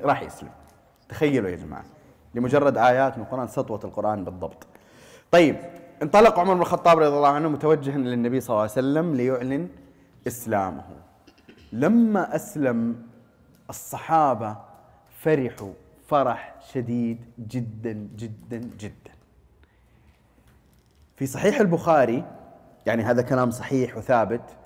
راح 0.00 0.22
يسلم. 0.22 0.48
تخيلوا 1.12 1.50
يا 1.50 1.56
جماعة 1.56 1.84
لمجرد 2.34 2.78
آيات 2.78 3.18
من 3.18 3.24
القرآن 3.24 3.48
سطوة 3.48 3.80
القرآن 3.84 4.24
بالضبط. 4.24 4.66
طيب 5.30 5.56
انطلق 6.02 6.38
عمر 6.38 6.54
بن 6.54 6.60
الخطاب 6.60 6.98
رضي 6.98 7.16
الله 7.16 7.28
عنه 7.28 7.48
متوجها 7.48 7.98
للنبي 7.98 8.40
صلى 8.40 8.50
الله 8.50 8.60
عليه 8.60 8.72
وسلم 8.72 9.14
ليعلن 9.14 9.68
إسلامه. 10.26 10.84
لما 11.72 12.36
أسلم 12.36 13.02
الصحابة 13.70 14.56
فرحوا 15.18 15.72
فرح 16.08 16.54
شديد 16.72 17.24
جدا 17.38 18.08
جدا 18.16 18.58
جدا. 18.78 19.12
في 21.16 21.26
صحيح 21.26 21.60
البخاري 21.60 22.24
يعني 22.86 23.02
هذا 23.02 23.22
كلام 23.22 23.50
صحيح 23.50 23.96
وثابت 23.96 24.56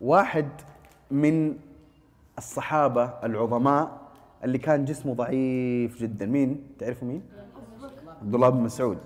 واحد 0.00 0.48
من 1.10 1.56
الصحابة 2.38 3.04
العظماء 3.24 4.07
اللي 4.44 4.58
كان 4.58 4.84
جسمه 4.84 5.14
ضعيف 5.14 5.98
جدا. 5.98 6.26
مين؟ 6.26 6.66
تعرفوا 6.78 7.08
مين؟ 7.08 7.22
عبد 8.22 8.34
الله 8.34 8.48
بن 8.48 8.60
مسعود. 8.60 8.98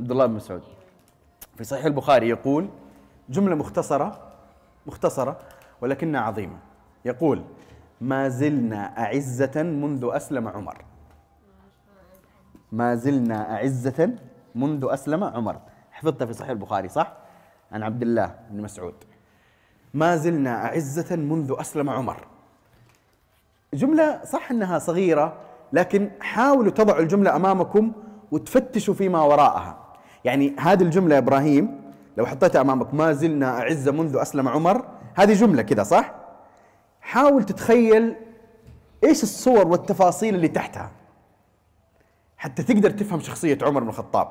عبد 0.00 0.10
الله 0.10 0.26
بن 0.26 0.34
مسعود. 0.34 0.62
في 1.56 1.64
صحيح 1.64 1.84
البخاري 1.84 2.28
يقول 2.28 2.68
جملة 3.28 3.54
مختصرة 3.54 4.32
مختصرة 4.86 5.38
ولكنها 5.80 6.20
عظيمة. 6.20 6.58
يقول 7.04 7.42
ما 8.00 8.28
زلنا 8.28 8.98
أعزة 8.98 9.62
منذ 9.62 10.08
أسلم 10.12 10.48
عمر. 10.48 10.84
ما 12.72 12.94
زلنا 12.94 13.54
أعزة 13.54 14.18
منذ 14.54 14.86
أسلم 14.90 15.24
عمر. 15.24 15.60
حفظتها 15.90 16.26
في 16.26 16.32
صحيح 16.32 16.50
البخاري 16.50 16.88
صح؟ 16.88 17.16
عن 17.72 17.82
عبد 17.82 18.02
الله 18.02 18.34
بن 18.50 18.62
مسعود. 18.62 18.94
ما 19.94 20.16
زلنا 20.16 20.64
أعزة 20.64 21.16
منذ 21.16 21.54
أسلم 21.58 21.90
عمر. 21.90 22.26
جملة 23.76 24.20
صح 24.24 24.50
أنها 24.50 24.78
صغيرة 24.78 25.36
لكن 25.72 26.10
حاولوا 26.20 26.70
تضعوا 26.72 27.00
الجملة 27.00 27.36
أمامكم 27.36 27.92
وتفتشوا 28.32 28.94
فيما 28.94 29.22
وراءها 29.22 29.78
يعني 30.24 30.56
هذه 30.60 30.82
الجملة 30.82 31.14
يا 31.14 31.20
إبراهيم 31.20 31.80
لو 32.16 32.26
حطيتها 32.26 32.60
أمامك 32.60 32.94
ما 32.94 33.12
زلنا 33.12 33.60
أعزة 33.60 33.92
منذ 33.92 34.16
أسلم 34.16 34.48
عمر 34.48 34.84
هذه 35.14 35.32
جملة 35.32 35.62
كذا 35.62 35.82
صح؟ 35.82 36.14
حاول 37.00 37.44
تتخيل 37.44 38.16
إيش 39.04 39.22
الصور 39.22 39.68
والتفاصيل 39.68 40.34
اللي 40.34 40.48
تحتها 40.48 40.90
حتى 42.36 42.62
تقدر 42.62 42.90
تفهم 42.90 43.20
شخصية 43.20 43.58
عمر 43.62 43.82
بن 43.82 43.88
الخطاب 43.88 44.28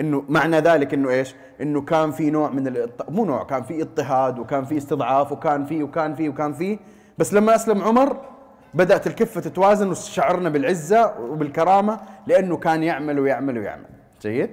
إنه 0.00 0.24
معنى 0.28 0.60
ذلك 0.60 0.94
إنه 0.94 1.10
إيش؟ 1.10 1.34
إنه 1.60 1.80
كان 1.80 2.10
في 2.10 2.30
نوع 2.30 2.50
من 2.50 2.66
الاضط... 2.66 3.10
مو 3.10 3.24
نوع 3.24 3.44
كان 3.44 3.62
في 3.62 3.82
اضطهاد 3.82 4.38
وكان 4.38 4.64
في 4.64 4.76
استضعاف 4.76 5.32
وكان 5.32 5.64
في 5.64 5.82
وكان 5.82 6.14
في 6.14 6.28
وكان 6.28 6.52
في 6.52 6.78
بس 7.18 7.34
لما 7.34 7.54
أسلم 7.54 7.82
عمر 7.82 8.31
بدأت 8.74 9.06
الكفة 9.06 9.40
تتوازن 9.40 9.90
وشعرنا 9.90 10.48
بالعزة 10.48 11.20
وبالكرامة 11.20 12.00
لأنه 12.26 12.56
كان 12.56 12.82
يعمل 12.82 13.18
ويعمل 13.20 13.58
ويعمل 13.58 13.86
جيد؟ 14.22 14.50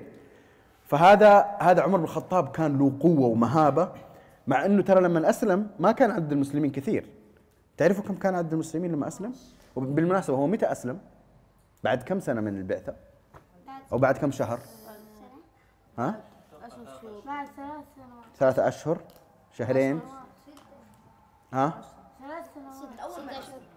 فهذا 0.85 1.57
هذا 1.59 1.81
عمر 1.81 1.97
بن 1.97 2.03
الخطاب 2.03 2.51
كان 2.51 2.77
له 2.77 2.93
قوة 2.99 3.27
ومهابة 3.27 3.91
مع 4.47 4.65
إنه 4.65 4.81
ترى 4.81 5.01
لما 5.01 5.29
أسلم 5.29 5.67
ما 5.79 5.91
كان 5.91 6.11
عدد 6.11 6.31
المسلمين 6.31 6.71
كثير 6.71 7.05
تعرفوا 7.77 8.03
كم 8.03 8.15
كان 8.15 8.35
عدد 8.35 8.53
المسلمين 8.53 8.91
لما 8.91 9.07
أسلم؟ 9.07 9.33
وبالمناسبة 9.75 10.37
هو 10.37 10.47
متى 10.47 10.71
أسلم؟ 10.71 10.99
بعد 11.83 12.03
كم 12.03 12.19
سنة 12.19 12.41
من 12.41 12.57
البعثة؟ 12.57 12.95
أو 13.93 13.97
بعد 13.97 14.17
كم 14.17 14.31
شهر؟ 14.31 14.59
ها 15.97 16.15
بعد 17.25 17.47
ثلاث 17.47 17.83
سنوات 17.95 18.25
ثلاثة 18.39 18.67
أشهر 18.67 18.97
شهرين 19.57 19.99
ها 21.53 21.81
ثلاث 22.19 22.45
سنوات 22.55 23.68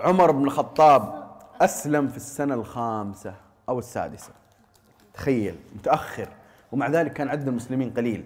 عمر 0.00 0.30
بن 0.30 0.44
الخطاب 0.44 1.30
أسلم 1.60 2.08
في 2.08 2.16
السنة 2.16 2.54
الخامسة 2.54 3.34
أو 3.68 3.78
السادسة. 3.78 4.32
تخيل 5.14 5.56
متأخر. 5.74 6.28
ومع 6.72 6.88
ذلك 6.88 7.12
كان 7.12 7.28
عدد 7.28 7.48
المسلمين 7.48 7.90
قليل. 7.90 8.24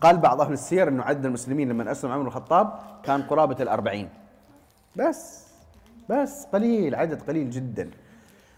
قال 0.00 0.16
بعض 0.16 0.40
أهل 0.40 0.52
السير 0.52 0.88
أنه 0.88 1.02
عدد 1.02 1.26
المسلمين 1.26 1.68
لما 1.68 1.90
أسلم 1.90 2.10
عمر 2.10 2.22
بن 2.22 2.28
الخطاب 2.28 2.78
كان 3.02 3.22
قرابة 3.22 3.56
الأربعين. 3.60 4.08
بس 4.96 5.48
بس 6.10 6.44
قليل 6.44 6.94
عدد 6.94 7.22
قليل 7.22 7.50
جدا. 7.50 7.90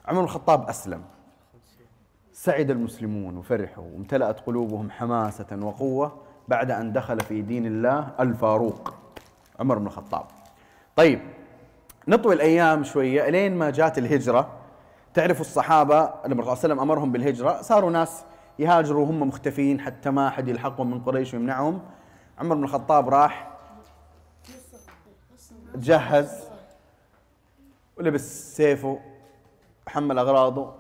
عمر 0.07 0.19
بن 0.19 0.25
الخطاب 0.25 0.69
أسلم. 0.69 1.02
سعد 2.33 2.71
المسلمون 2.71 3.37
وفرحوا 3.37 3.85
وامتلأت 3.85 4.40
قلوبهم 4.40 4.90
حماسة 4.90 5.59
وقوة 5.62 6.19
بعد 6.49 6.71
أن 6.71 6.93
دخل 6.93 7.21
في 7.21 7.43
دين 7.43 7.67
الله 7.67 8.11
الفاروق 8.21 8.95
عمر 9.61 9.79
بن 9.79 9.87
الخطاب. 9.87 10.26
طيب 10.97 11.21
نطوي 12.09 12.35
الأيام 12.35 12.85
شوية. 12.85 13.29
إلين 13.29 13.57
ما 13.57 13.71
جات 13.71 13.99
الهجرة 13.99 14.51
تعرفوا 15.15 15.41
الصحابة 15.41 15.95
لما 15.97 16.11
الرسول 16.15 16.27
صلى 16.27 16.43
الله 16.43 16.49
عليه 16.49 16.59
وسلم 16.59 16.81
أمرهم 16.81 17.13
بالهجرة 17.13 17.63
صاروا 17.63 17.91
ناس 17.91 18.25
يهاجروا 18.59 19.03
وهم 19.03 19.29
مختفين 19.29 19.81
حتى 19.81 20.11
ما 20.11 20.29
أحد 20.29 20.49
يلحقهم 20.49 20.91
من 20.91 21.01
قريش 21.01 21.35
ويمنعهم. 21.35 21.83
عمر 22.39 22.55
بن 22.55 22.65
الخطاب 22.65 23.09
راح 23.09 23.51
تجهز 25.75 26.45
ولبس 27.97 28.57
سيفه 28.57 28.99
وحمل 29.87 30.19
أغراضه 30.19 30.73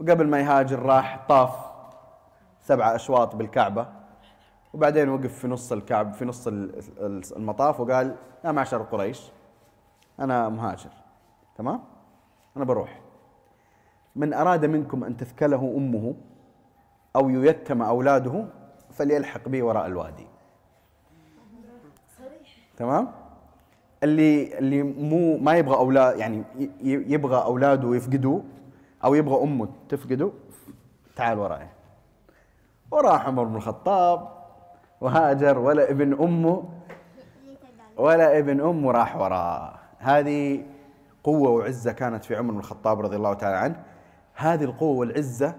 وقبل 0.00 0.26
ما 0.26 0.40
يهاجر 0.40 0.82
راح 0.82 1.26
طاف 1.28 1.50
سبعة 2.60 2.94
أشواط 2.94 3.36
بالكعبة. 3.36 3.97
وبعدين 4.78 5.08
وقف 5.08 5.38
في 5.38 5.48
نص 5.48 5.72
الكعب 5.72 6.12
في 6.14 6.24
نص 6.24 6.46
ال- 6.46 6.78
ال- 6.98 7.36
المطاف 7.36 7.80
وقال 7.80 8.16
يا 8.44 8.52
معشر 8.52 8.82
قريش 8.82 9.30
أنا 10.20 10.48
مهاجر. 10.48 10.90
تمام؟ 11.56 11.80
أنا 12.56 12.64
بروح. 12.64 13.00
من 14.16 14.34
أراد 14.34 14.64
منكم 14.64 15.04
أن 15.04 15.16
تثكله 15.16 15.74
أمه 15.76 16.14
أو 17.16 17.28
ييتم 17.28 17.82
أولاده 17.82 18.44
فليلحق 18.90 19.48
بي 19.48 19.62
وراء 19.62 19.86
الوادي. 19.86 20.26
تمام؟ 22.76 23.08
اللي 24.02 24.58
اللي 24.58 24.82
مو 24.82 25.38
ما 25.38 25.54
يبغى 25.56 25.76
أولاد 25.76 26.18
يعني 26.18 26.44
يبغى 26.82 27.42
أولاده 27.42 27.94
يفقدوا 27.96 28.40
أو 29.04 29.14
يبغى 29.14 29.42
أمه 29.42 29.68
تفقده 29.88 30.30
تعال 31.16 31.38
وراي. 31.38 31.66
وراح 32.90 33.26
عمر 33.26 33.44
بن 33.44 33.56
الخطاب 33.56 34.37
وهاجر 35.00 35.58
ولا 35.58 35.90
ابن 35.90 36.12
أمه 36.12 36.68
ولا 37.96 38.38
ابن 38.38 38.60
أمه 38.60 38.92
راح 38.92 39.16
وراه 39.16 39.78
هذه 39.98 40.64
قوة 41.24 41.50
وعزة 41.50 41.92
كانت 41.92 42.24
في 42.24 42.36
عمر 42.36 42.52
بن 42.52 42.58
الخطاب 42.58 43.00
رضي 43.00 43.16
الله 43.16 43.34
تعالى 43.34 43.56
عنه. 43.56 43.82
هذه 44.34 44.64
القوة 44.64 44.98
والعزة 44.98 45.54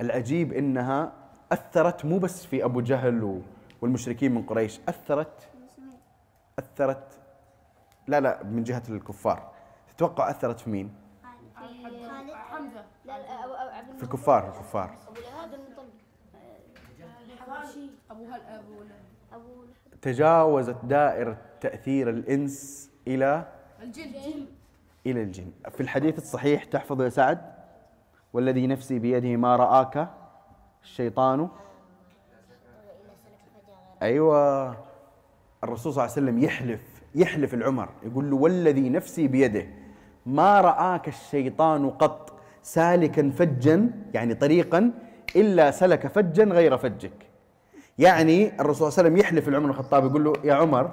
العجيب 0.00 0.52
إنها 0.52 1.12
أثرت 1.52 2.04
مو 2.04 2.18
بس 2.18 2.46
في 2.46 2.64
أبو 2.64 2.80
جهل 2.80 3.42
والمشركين 3.82 4.34
من 4.34 4.42
قريش 4.42 4.80
أثرت 4.88 5.48
أثرت 6.58 7.20
لا 8.06 8.20
لا 8.20 8.42
من 8.44 8.62
جهة 8.62 8.82
الكفار. 8.88 9.50
تتوقع 9.96 10.30
أثرت 10.30 10.60
في 10.60 10.70
مين؟ 10.70 10.94
في 13.96 14.02
الكفار 14.02 14.48
الكفار 14.48 14.96
أبو 15.08 15.20
لهب 15.20 15.54
المطلب 15.54 15.90
الحبشي 17.32 17.90
أبو 18.10 18.21
تجاوزت 20.02 20.76
دائرة 20.84 21.36
تأثير 21.60 22.10
الإنس 22.10 22.90
إلى 23.08 23.46
الجن. 23.82 24.46
إلى 25.06 25.22
الجن. 25.22 25.50
في 25.70 25.80
الحديث 25.80 26.18
الصحيح 26.18 26.64
تحفظ 26.64 27.02
يا 27.02 27.08
سعد؟ 27.08 27.52
والذي 28.32 28.66
نفسي 28.66 28.98
بيده 28.98 29.36
ما 29.36 29.56
رآك 29.56 30.08
الشيطان. 30.82 31.48
أيوه. 34.02 34.76
الرسول 35.64 35.92
صلى 35.92 36.04
الله 36.04 36.12
عليه 36.16 36.22
وسلم 36.22 36.38
يحلف 36.38 37.02
يحلف 37.14 37.54
العمر. 37.54 37.88
يقول 38.02 38.30
له 38.30 38.36
والذي 38.36 38.88
نفسي 38.88 39.28
بيده 39.28 39.66
ما 40.26 40.60
رآك 40.60 41.08
الشيطان 41.08 41.90
قط 41.90 42.32
سالكا 42.62 43.30
فجا 43.30 43.90
يعني 44.14 44.34
طريقا 44.34 44.90
إلا 45.36 45.70
سلك 45.70 46.06
فجا 46.06 46.44
غير 46.44 46.78
فجك. 46.78 47.31
يعني 48.02 48.60
الرسول 48.60 48.74
صلى 48.74 48.88
الله 48.88 48.98
عليه 48.98 49.08
وسلم 49.08 49.16
يحلف 49.16 49.48
العمر 49.48 49.64
بن 49.64 49.70
الخطاب 49.70 50.04
يقول 50.04 50.24
له 50.24 50.32
يا 50.44 50.54
عمر 50.54 50.90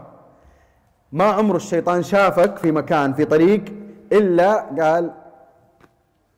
ما 1.12 1.24
عمر 1.24 1.56
الشيطان 1.56 2.04
شافك 2.04 2.58
في 2.58 2.72
مكان 2.72 3.13
في 3.13 3.26
طريق 3.26 3.65
إلا 4.12 4.56
قال 4.56 5.13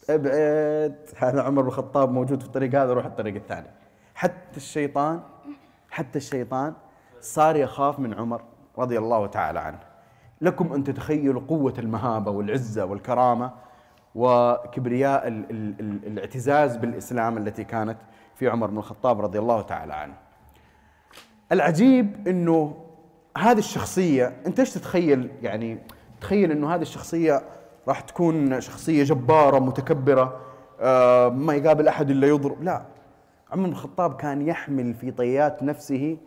ابعد 0.10 0.96
هذا 1.18 1.42
عمر 1.42 1.62
بن 1.62 1.68
الخطاب 1.68 2.12
موجود 2.12 2.40
في 2.40 2.46
الطريق 2.46 2.70
هذا 2.82 2.94
روح 2.94 3.06
الطريق 3.06 3.36
الثاني. 3.36 3.68
حتى 4.16 4.58
الشيطان 4.58 5.20
حتى 5.90 6.18
الشيطان 6.18 6.74
صار 7.22 7.56
يخاف 7.56 8.00
من 8.00 8.14
عمر 8.14 8.42
رضي 8.78 8.98
الله 8.98 9.28
تعالى 9.28 9.60
عنه. 9.60 9.80
لكم 10.42 10.74
أن 10.74 10.84
تتخيلوا 10.84 11.42
قوة 11.48 11.74
المهابة 11.78 12.32
والعزة 12.32 12.86
والكرامة 12.86 13.52
وكبرياء 14.16 15.28
ال 15.28 15.52
ال 15.52 15.80
ال 15.80 16.08
الاعتزاز 16.08 16.78
بالإسلام 16.78 17.38
التي 17.38 17.64
كانت 17.64 17.98
في 18.36 18.50
عمر 18.50 18.68
بن 18.68 18.78
الخطاب 18.78 19.22
رضي 19.22 19.40
الله 19.40 19.62
تعالى 19.62 19.94
عنه. 19.94 20.14
العجيب 21.52 22.28
إنه 22.28 22.76
هذه 23.38 23.58
الشخصية 23.58 24.34
أنت 24.46 24.60
إيش 24.60 24.74
تتخيل؟ 24.74 25.30
يعني 25.42 25.78
تخيل 26.22 26.52
إنه 26.52 26.76
هذه 26.76 26.82
الشخصية 26.82 27.42
راح 27.88 28.00
تكون 28.00 28.62
شخصية 28.62 29.04
جبارة 29.04 29.60
متكبرة 29.60 30.42
آه 30.80 31.30
ما 31.30 31.54
يقابل 31.54 31.88
أحد 31.88 32.10
إلا 32.10 32.28
يضرب. 32.28 32.64
لا 32.64 32.86
عمر 33.52 33.66
بن 33.66 33.72
الخطاب 33.72 34.16
كان 34.16 34.48
يحمل 34.48 34.94
في 34.94 35.12
طيات 35.12 35.64
نفسه 35.64 36.18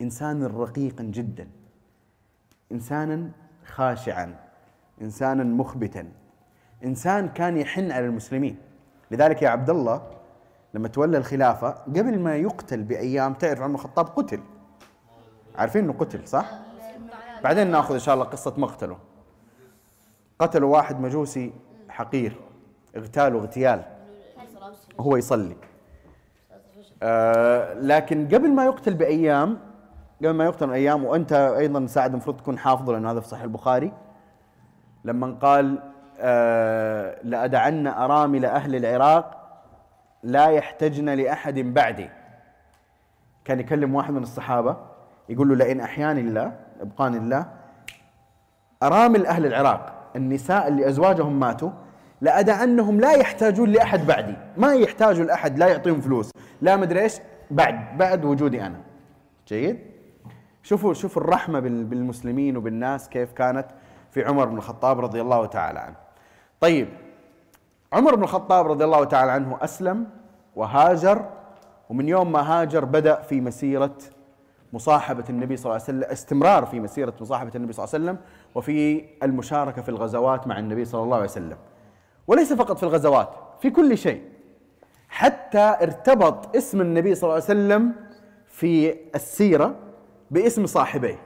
إنسانا 0.00 0.46
رقيقا 0.46 1.04
جدا 1.04 1.48
إنسانا 2.72 3.30
خاشعا 3.64 4.34
إنسانا 5.02 5.44
مخبتا 5.44 6.08
إنسان 6.84 7.28
كان 7.28 7.56
يحن 7.56 7.90
على 7.90 8.06
المسلمين. 8.06 8.56
لذلك 9.10 9.42
يا 9.42 9.48
عبد 9.48 9.70
الله 9.70 10.02
لما 10.74 10.88
تولى 10.88 11.18
الخلافة 11.18 11.70
قبل 11.70 12.18
ما 12.18 12.36
يقتل 12.36 12.82
بأيام 12.82 13.34
تعرف 13.34 13.58
عمر 13.60 13.68
بن 13.68 13.74
الخطاب 13.74 14.06
قتل. 14.06 14.40
عارفين 15.58 15.84
إنه 15.84 15.92
قتل 15.92 16.28
صح؟ 16.28 16.46
بعدين 17.44 17.70
ناخذ 17.70 17.94
إن 17.94 18.00
شاء 18.00 18.14
الله 18.14 18.24
قصة 18.24 18.54
مقتله. 18.56 18.98
قتلوا 20.38 20.72
واحد 20.72 21.00
مجوسي 21.00 21.52
حقير 21.88 22.36
اغتاله 22.96 23.38
اغتيال 23.38 23.82
وهو 24.98 25.16
يصلي. 25.16 25.56
آه 27.02 27.74
لكن 27.74 28.28
قبل 28.28 28.50
ما 28.50 28.64
يقتل 28.64 28.94
بأيام 28.94 29.58
قبل 30.18 30.30
ما 30.30 30.44
يقتل 30.44 30.66
بأيام 30.66 31.04
وأنت 31.04 31.32
أيضا 31.32 31.86
سعد 31.86 32.10
المفروض 32.10 32.36
تكون 32.36 32.58
حافظه 32.58 32.92
لأنه 32.92 33.10
هذا 33.10 33.20
في 33.20 33.28
صحيح 33.28 33.42
البخاري 33.42 33.92
لما 35.04 35.38
قال 35.42 35.78
آه 36.20 37.18
لأدعن 37.22 37.86
أرامل 37.86 38.44
أهل 38.44 38.76
العراق 38.76 39.34
لا 40.22 40.46
يحتجن 40.46 41.10
لأحد 41.10 41.58
بعدي. 41.58 42.10
كان 43.44 43.60
يكلم 43.60 43.94
واحد 43.94 44.12
من 44.12 44.22
الصحابة 44.22 44.76
يقول 45.28 45.48
له 45.48 45.54
لئن 45.54 45.80
أحياني 45.80 46.20
الله 46.20 46.52
إبقاني 46.80 47.16
الله 47.16 47.46
أرامل 48.82 49.26
أهل 49.26 49.46
العراق 49.46 49.92
النساء 50.16 50.68
اللي 50.68 50.88
أزواجهم 50.88 51.40
ماتوا 51.40 51.70
لأدعنهم 52.20 53.00
لا 53.00 53.12
يحتاجون 53.12 53.68
لأحد 53.68 54.06
بعدي. 54.06 54.34
ما 54.56 54.74
يحتاجوا 54.74 55.24
لأحد 55.24 55.58
لا 55.58 55.66
يعطيهم 55.68 56.00
فلوس. 56.00 56.30
لا 56.62 56.76
مدري 56.76 57.00
إيش 57.00 57.14
بعد 57.50 57.98
بعد 57.98 58.24
وجودي 58.24 58.66
أنا. 58.66 58.80
جيد؟ 59.48 59.78
شوفوا 60.62 60.94
شوفوا 60.94 61.22
الرحمة 61.22 61.60
بال- 61.60 61.84
بالمسلمين 61.84 62.56
وبالناس 62.56 63.08
كيف 63.08 63.32
كانت 63.32 63.66
في 64.10 64.24
عمر 64.24 64.44
بن 64.44 64.56
الخطاب 64.56 65.00
رضي 65.00 65.20
الله 65.20 65.46
تعالى 65.46 65.78
عنه. 65.78 65.94
طيب 66.60 66.88
عمر 67.92 68.14
بن 68.14 68.22
الخطاب 68.22 68.66
رضي 68.66 68.84
الله 68.84 69.04
تعالى 69.04 69.32
عنه 69.32 69.58
أسلم 69.60 70.06
وهاجر 70.56 71.24
ومن 71.88 72.08
يوم 72.08 72.32
ما 72.32 72.40
هاجر 72.40 72.84
بدأ 72.84 73.22
في 73.22 73.40
مسيرة 73.40 73.96
مصاحبة 74.72 75.24
النبي 75.30 75.56
صلى 75.56 75.64
الله 75.64 75.74
عليه 75.74 75.98
وسلم 75.98 76.10
استمرار 76.12 76.66
في 76.66 76.80
مسيرة 76.80 77.14
مصاحبة 77.20 77.52
النبي 77.54 77.72
صلى 77.72 77.84
الله 77.84 77.94
عليه 77.94 78.04
وسلم 78.04 78.18
وفي 78.54 79.04
المشاركة 79.22 79.82
في 79.82 79.88
الغزوات 79.88 80.46
مع 80.46 80.58
النبي 80.58 80.84
صلى 80.84 81.02
الله 81.02 81.16
عليه 81.16 81.24
وسلم. 81.24 81.56
وليس 82.26 82.52
فقط 82.52 82.76
في 82.76 82.82
الغزوات 82.82 83.28
في 83.60 83.70
كل 83.70 83.98
شيء. 83.98 84.22
حتى 85.08 85.76
ارتبط 85.82 86.56
اسم 86.56 86.80
النبي 86.80 87.14
صلى 87.14 87.22
الله 87.22 87.34
عليه 87.34 87.44
وسلم 87.44 87.92
في 88.46 88.94
السيرة 89.14 89.74
باسم 90.30 90.66
صاحبيه. 90.66 91.18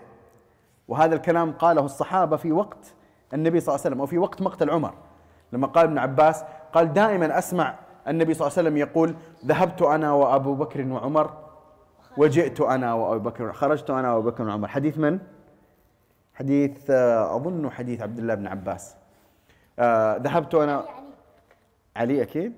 وهذا 0.89 1.15
الكلام 1.15 1.53
قاله 1.53 1.85
الصحابة 1.85 2.37
في 2.37 2.53
وقت 2.53 2.95
النبي 3.35 3.61
صلى 3.61 3.75
الله 3.75 3.81
عليه 3.85 3.91
وسلم 3.91 4.01
أو 4.01 4.07
في 4.07 4.19
وقت 4.19 4.43
مقتل 4.43 4.71
عمر. 4.71 4.95
لما 5.53 5.67
قال 5.67 5.85
ابن 5.85 5.99
عباس 5.99 6.45
قال 6.73 6.93
دائما 6.93 7.39
أسمع 7.39 7.75
النبي 8.09 8.35
صلى 8.35 8.47
الله 8.47 8.59
عليه 8.59 8.69
وسلم 8.69 8.77
يقول 8.77 9.15
ذهبت 9.47 9.83
أنا 9.83 10.13
وأبو 10.13 10.55
بكر 10.55 10.87
وعمر 10.87 11.42
وجئت 12.17 12.61
أنا 12.61 12.95
وأبو 12.95 13.29
بكر 13.29 13.53
خرجت 13.53 13.91
أنا 13.91 14.15
وأبو 14.15 14.31
بكر 14.31 14.49
وعمر 14.49 14.69
حديث 14.69 14.99
من؟ 14.99 15.19
حديث 16.35 16.91
آه، 16.91 17.37
اظنه 17.37 17.71
حديث 17.71 18.01
عبد 18.01 18.19
الله 18.19 18.35
بن 18.35 18.47
عباس. 18.47 18.97
آه، 19.79 20.17
ذهبت 20.17 20.55
أنا 20.55 20.85
علي 21.97 22.23
أكيد. 22.23 22.53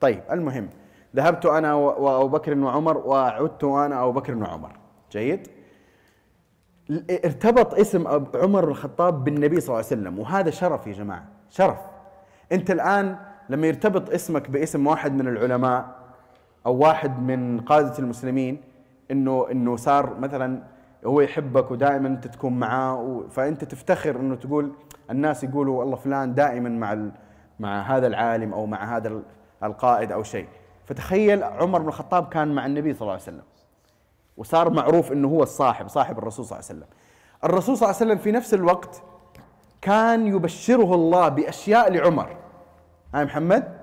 طيب 0.00 0.22
المهم 0.30 0.68
ذهبت 1.16 1.46
أنا 1.46 1.74
وأبو 1.74 2.28
بكر 2.28 2.58
وعمر 2.58 2.98
وعدت 2.98 3.64
أنا 3.64 4.02
وأبو 4.02 4.20
بكر 4.20 4.34
وعمر 4.34 4.72
جيد؟ 5.12 5.48
ارتبط 7.24 7.74
اسم 7.74 8.08
عمر 8.34 8.68
الخطاب 8.68 9.24
بالنبي 9.24 9.60
صلى 9.60 9.68
الله 9.68 9.76
عليه 9.76 9.86
وسلم 9.86 10.18
وهذا 10.18 10.50
شرف 10.50 10.86
يا 10.86 10.92
جماعة 10.92 11.24
شرف. 11.50 11.78
أنت 12.52 12.70
الآن 12.70 13.16
لما 13.48 13.66
يرتبط 13.66 14.10
اسمك 14.10 14.50
باسم 14.50 14.86
واحد 14.86 15.12
من 15.12 15.28
العلماء 15.28 16.03
أو 16.66 16.76
واحد 16.76 17.20
من 17.22 17.60
قادة 17.60 17.98
المسلمين 17.98 18.60
إنه 19.10 19.46
إنه 19.50 19.76
صار 19.76 20.14
مثلا 20.18 20.62
هو 21.06 21.20
يحبك 21.20 21.70
ودائما 21.70 22.08
أنت 22.08 22.26
تكون 22.26 22.52
معاه 22.58 23.24
فأنت 23.30 23.64
تفتخر 23.64 24.16
إنه 24.16 24.34
تقول 24.34 24.72
الناس 25.10 25.44
يقولوا 25.44 25.78
والله 25.78 25.96
فلان 25.96 26.34
دائما 26.34 26.68
مع 26.68 26.98
مع 27.60 27.82
هذا 27.82 28.06
العالم 28.06 28.54
أو 28.54 28.66
مع 28.66 28.96
هذا 28.96 29.08
ال- 29.08 29.22
القائد 29.62 30.12
أو 30.12 30.22
شيء. 30.22 30.48
فتخيل 30.84 31.44
عمر 31.44 31.78
بن 31.82 31.88
الخطاب 31.88 32.28
كان 32.28 32.54
مع 32.54 32.66
النبي 32.66 32.94
صلى 32.94 33.00
الله 33.00 33.12
عليه 33.12 33.22
وسلم. 33.22 33.42
وصار 34.36 34.70
معروف 34.70 35.12
إنه 35.12 35.28
هو 35.28 35.42
الصاحب 35.42 35.88
صاحب 35.88 36.18
الرسول 36.18 36.44
صلى 36.44 36.58
الله 36.58 36.68
عليه 36.70 36.78
وسلم. 36.80 36.88
الرسول 37.44 37.76
صلى 37.76 37.86
الله 37.90 37.96
عليه 38.00 38.06
وسلم 38.10 38.18
في 38.22 38.32
نفس 38.32 38.54
الوقت 38.54 39.02
كان 39.82 40.26
يبشره 40.26 40.94
الله 40.94 41.28
بأشياء 41.28 41.92
لعمر. 41.92 42.36
هاي 43.14 43.24
محمد؟ 43.24 43.78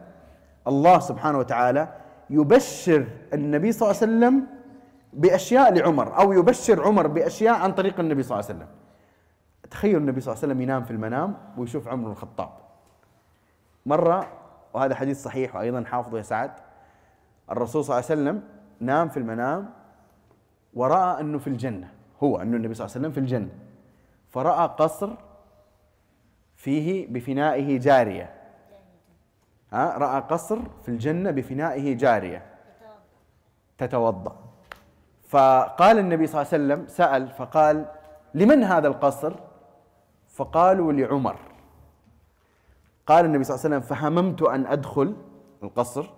الله 0.68 1.00
سبحانه 1.00 1.38
وتعالى 1.40 1.88
يبشر 2.32 3.08
النبي 3.34 3.72
صلى 3.72 3.92
الله 3.92 4.02
عليه 4.02 4.12
وسلم 4.12 4.48
بأشياء 5.14 5.74
لعمر 5.74 6.20
أو 6.20 6.34
يبشر 6.34 6.84
عمر 6.84 7.08
بأشياء 7.08 7.56
عن 7.56 7.72
طريق 7.72 8.00
النبي 8.00 8.24
صلى 8.24 8.40
الله 8.40 8.46
عليه 8.50 8.58
وسلم. 8.60 8.70
تخيل 9.72 9.98
النبي 9.98 10.22
صلى 10.22 10.32
الله 10.32 10.44
عليه 10.44 10.54
وسلم 10.54 10.62
ينام 10.62 10.84
في 10.84 10.92
المنام 10.92 11.38
ويشوف 11.58 11.88
عمر 11.88 12.12
الخطاب. 12.12 12.50
مرة 13.86 14.28
وهذا 14.74 14.96
حديث 14.96 15.24
صحيح 15.24 15.56
وأيضا 15.56 15.84
حافظه 15.84 16.18
يا 16.18 16.24
سعد 16.24 16.52
الرسول 17.52 17.84
صلى 17.84 18.00
الله 18.00 18.10
عليه 18.10 18.22
وسلم 18.22 18.44
نام 18.80 19.10
في 19.10 19.18
المنام 19.18 19.70
ورأى 20.74 21.22
أنه 21.22 21.38
في 21.38 21.48
الجنة 21.48 21.92
هو 22.24 22.42
أنه 22.42 22.58
النبي 22.58 22.74
صلى 22.74 22.86
الله 22.86 22.96
عليه 22.96 23.08
وسلم 23.08 23.12
في 23.12 23.20
الجنة. 23.20 23.50
فرأى 24.30 24.68
قصر 24.68 25.10
فيه 26.56 27.08
بفنائه 27.14 27.80
جارية. 27.80 28.41
ها 29.74 29.98
رأى 29.98 30.22
قصر 30.30 30.60
في 30.84 30.90
الجنة 30.90 31.32
بفنائه 31.32 31.94
جارية. 31.94 32.46
تتوضأ. 33.78 34.36
فقال 35.28 36.00
النبي 36.00 36.28
صلى 36.28 36.42
الله 36.42 36.54
عليه 36.54 36.64
وسلم 36.64 36.88
سأل 36.88 37.28
فقال 37.28 37.86
لمن 38.34 38.64
هذا 38.64 38.88
القصر؟ 38.88 39.34
فقالوا 40.28 40.94
لعمر. 40.94 41.36
قال 43.08 43.26
النبي 43.26 43.44
صلى 43.44 43.56
الله 43.56 43.66
عليه 43.66 43.76
وسلم 43.76 43.90
فهممت 43.98 44.42
أن 44.42 44.66
أدخل 44.66 45.16
القصر 45.64 46.10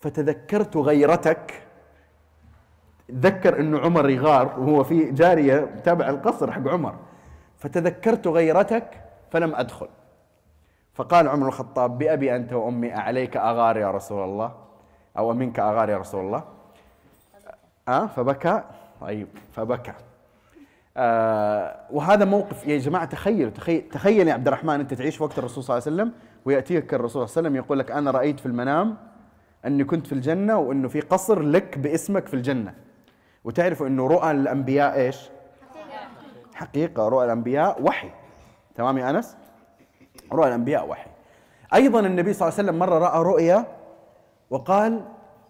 فتذكرت 0.00 0.76
غيرتك. 0.76 1.62
تذكر 3.08 3.60
إنه 3.60 3.78
عمر 3.78 4.10
يغار 4.10 4.60
وهو 4.60 4.84
في 4.84 5.10
جارية 5.10 5.64
تابع 5.84 6.08
القصر 6.08 6.52
حق 6.52 6.68
عمر. 6.68 6.94
فتذكرت 7.58 8.26
غيرتك 8.26 9.04
فلم 9.30 9.54
أدخل. 9.54 9.88
فقال 10.94 11.28
عمر 11.28 11.48
الخطاب 11.48 11.98
بأبي 11.98 12.36
أنت 12.36 12.52
وأمي 12.52 12.94
أعليك 12.94 13.36
أغار 13.36 13.76
يا 13.76 13.90
رسول 13.90 14.24
الله؟ 14.24 14.52
أو 15.18 15.32
منك 15.32 15.60
أغار 15.60 15.90
يا 15.90 15.98
رسول 15.98 16.24
الله؟ 16.24 16.44
أه 17.88 18.06
فبكى. 18.06 18.62
طيب 19.00 19.28
فبكى. 19.52 19.92
آه 20.96 21.76
وهذا 21.90 22.24
موقف 22.24 22.66
يا 22.66 22.78
جماعة 22.78 23.04
تخيلوا 23.04 23.50
تخيل, 23.50 23.88
تخيل 23.88 24.28
يا 24.28 24.34
عبد 24.34 24.46
الرحمن 24.46 24.80
أنت 24.80 24.94
تعيش 24.94 25.20
وقت 25.20 25.38
الرسول 25.38 25.64
صلى 25.64 25.78
الله 25.78 25.86
عليه 25.86 25.96
وسلم 25.96 26.12
ويأتيك 26.44 26.94
الرسول 26.94 27.10
صلى 27.10 27.22
الله 27.22 27.36
عليه 27.36 27.48
وسلم 27.48 27.56
يقول 27.56 27.78
لك 27.78 27.90
أنا 27.90 28.10
رأيت 28.10 28.40
في 28.40 28.46
المنام 28.46 28.96
أني 29.66 29.84
كنت 29.84 30.06
في 30.06 30.12
الجنة 30.12 30.58
وأنه 30.58 30.88
في 30.88 31.00
قصر 31.00 31.40
لك 31.40 31.78
باسمك 31.78 32.26
في 32.26 32.34
الجنة. 32.34 32.74
وتعرفوا 33.44 33.86
أنه 33.86 34.06
رؤى 34.06 34.30
الأنبياء 34.30 34.94
إيش؟ 34.94 35.30
حقيقة 36.54 37.08
رؤى 37.08 37.24
الأنبياء 37.24 37.82
وحي. 37.82 38.10
تمام 38.74 38.98
يا 38.98 39.10
أنس؟ 39.10 39.36
رؤى 40.32 40.48
الأنبياء 40.48 40.88
وحي. 40.88 41.10
أيضا 41.74 42.00
النبي 42.00 42.32
صلى 42.32 42.48
الله 42.48 42.58
عليه 42.58 42.68
وسلم 42.68 42.78
مرة 42.78 42.98
رأى 42.98 43.22
رؤيا 43.22 43.66
وقال 44.50 45.04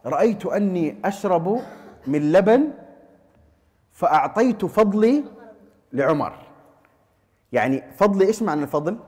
رأيت 0.07 0.47
أني 0.47 0.97
أشرب 1.05 1.61
من 2.07 2.33
لبن 2.33 2.71
فأعطيت 3.93 4.64
فضلي 4.64 5.25
لعمر. 5.93 6.33
يعني 7.53 7.83
فضلي 7.97 8.27
إيش 8.27 8.43
معنى 8.43 8.62
الفضل؟ 8.62 8.99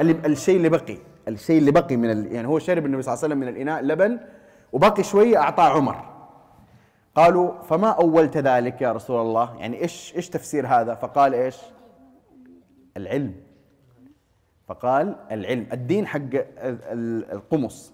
الشيء 0.00 0.56
اللي 0.56 0.68
بقي. 0.68 0.96
الشيء 1.28 1.58
اللي 1.58 1.70
بقي 1.70 1.96
من 1.96 2.10
ال... 2.10 2.32
يعني 2.32 2.48
هو 2.48 2.58
شرب 2.58 2.86
النبي 2.86 3.02
صلى 3.02 3.14
الله 3.14 3.24
عليه 3.24 3.34
وسلم 3.34 3.38
من 3.38 3.48
الإناء 3.48 3.82
لبن 3.82 4.18
وبقي 4.72 5.02
شوية 5.02 5.38
أعطاه 5.38 5.70
عمر. 5.70 6.12
قالوا 7.14 7.62
فما 7.62 7.88
أولت 7.90 8.36
ذلك 8.36 8.82
يا 8.82 8.92
رسول 8.92 9.20
الله؟ 9.20 9.56
يعني 9.58 9.82
إيش 9.82 10.16
إيش 10.16 10.30
تفسير 10.30 10.66
هذا؟ 10.66 10.94
فقال 10.94 11.34
إيش؟ 11.34 11.58
العلم. 12.96 13.34
فقال 14.68 15.16
العلم 15.30 15.66
الدين 15.72 16.06
حق 16.06 16.18
ال- 16.18 16.46
ال- 16.58 17.32
القمص 17.32 17.92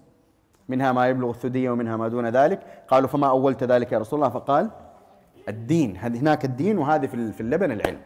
منها 0.69 0.91
ما 0.91 1.07
يبلغ 1.07 1.29
الثدية 1.29 1.71
ومنها 1.71 1.97
ما 1.97 2.07
دون 2.07 2.29
ذلك. 2.29 2.83
قالوا 2.87 3.07
فما 3.07 3.29
أولت 3.29 3.63
ذلك 3.63 3.91
يا 3.91 3.97
رسول 3.97 4.19
الله؟ 4.19 4.29
فقال 4.33 4.69
الدين 5.49 5.97
هناك 5.97 6.45
الدين 6.45 6.77
وهذه 6.77 7.07
في 7.07 7.13
ال- 7.13 7.33
في 7.33 7.41
اللبن 7.41 7.71
العلم. 7.71 7.99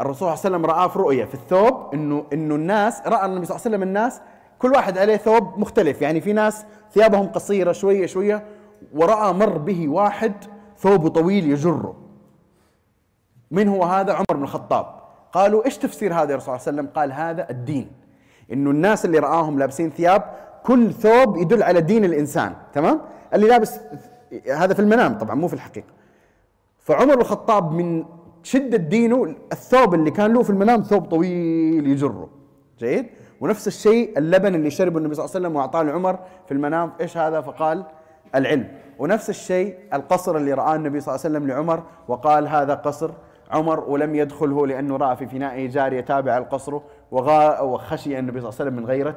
الرسول 0.00 0.18
صلى 0.18 0.28
الله 0.28 0.44
عليه 0.44 0.56
وسلم 0.56 0.66
رآه 0.66 0.88
في 0.88 0.98
رؤية 0.98 1.24
في 1.24 1.34
الثوب 1.34 1.94
إنه 1.94 2.26
إنه 2.32 2.54
الناس 2.54 3.02
رأى 3.06 3.26
النبي 3.26 3.46
صلى 3.46 3.56
الله 3.56 3.66
عليه 3.66 3.76
وسلم 3.76 3.82
الناس 3.82 4.20
كل 4.58 4.72
واحد 4.72 4.98
عليه 4.98 5.16
ثوب 5.16 5.58
مختلف. 5.58 6.02
يعني 6.02 6.20
في 6.20 6.32
ناس 6.32 6.64
ثيابهم 6.92 7.26
قصيرة 7.26 7.72
شوية 7.72 8.06
شوية 8.06 8.44
ورأى 8.94 9.32
مر 9.32 9.58
به 9.58 9.88
واحد 9.88 10.32
ثوبه 10.78 11.08
طويل 11.08 11.50
يجره. 11.50 11.96
من 13.50 13.68
هو 13.68 13.84
هذا؟ 13.84 14.12
عمر 14.12 14.24
بن 14.32 14.42
الخطاب. 14.42 14.97
قالوا 15.32 15.64
إيش 15.64 15.78
تفسير 15.78 16.14
هذا 16.14 16.30
يا 16.30 16.36
رسول 16.36 16.48
الله 16.54 16.58
صلى 16.64 16.70
الله 16.70 16.82
عليه 16.82 16.90
وسلم؟ 16.90 16.90
قال 16.94 17.12
هذا 17.12 17.50
الدين. 17.50 17.92
إنه 18.52 18.70
الناس 18.70 19.04
اللي 19.04 19.18
رآهم 19.18 19.58
لابسين 19.58 19.90
ثياب 19.90 20.22
كل 20.64 20.92
ثوب 20.92 21.36
يدل 21.36 21.62
على 21.62 21.80
دين 21.80 22.04
الإنسان 22.04 22.52
تمام؟ 22.72 23.00
اللي 23.34 23.48
لابس 23.48 23.80
هذا 24.52 24.74
في 24.74 24.80
المنام 24.80 25.18
طبعا 25.18 25.34
مو 25.34 25.48
في 25.48 25.54
الحقيقة. 25.54 25.86
فعمر 26.78 27.20
الخطاب 27.20 27.72
من 27.72 28.04
شدة 28.42 28.76
دينه 28.76 29.34
الثوب 29.52 29.94
اللي 29.94 30.10
كان 30.10 30.32
له 30.32 30.42
في 30.42 30.50
المنام 30.50 30.82
ثوب 30.82 31.04
طويل 31.04 31.86
يجره. 31.86 32.28
جيد؟ 32.78 33.06
ونفس 33.40 33.66
الشيء 33.66 34.18
اللبن 34.18 34.54
اللي 34.54 34.70
شربه 34.70 34.98
النبي 34.98 35.14
صلى 35.14 35.24
الله 35.24 35.34
عليه 35.34 35.46
وسلم 35.46 35.56
وأعطاه 35.56 35.82
لعمر 35.82 36.18
في 36.46 36.54
المنام 36.54 36.92
إيش 37.00 37.16
هذا؟ 37.16 37.40
فقال 37.40 37.84
العلم. 38.34 38.68
ونفس 38.98 39.30
الشيء 39.30 39.78
القصر 39.94 40.36
اللي 40.36 40.52
رآه 40.52 40.74
النبي 40.74 41.00
صلى 41.00 41.14
الله 41.14 41.24
عليه 41.24 41.36
وسلم 41.36 41.48
لعمر 41.48 41.82
وقال 42.08 42.48
هذا 42.48 42.74
قصر 42.74 43.10
عمر 43.50 43.80
ولم 43.80 44.14
يدخله 44.14 44.66
لأنه 44.66 44.96
رأى 44.96 45.16
في 45.16 45.26
فنائه 45.26 45.68
جارية 45.68 46.00
تابعة 46.00 46.38
القصر 46.38 46.80
وغا 47.10 47.60
وخشي 47.60 48.18
النبي 48.18 48.40
صلى 48.40 48.48
الله 48.48 48.60
عليه 48.60 48.70
وسلم 48.70 48.82
من 48.82 48.86
غيرة 48.86 49.16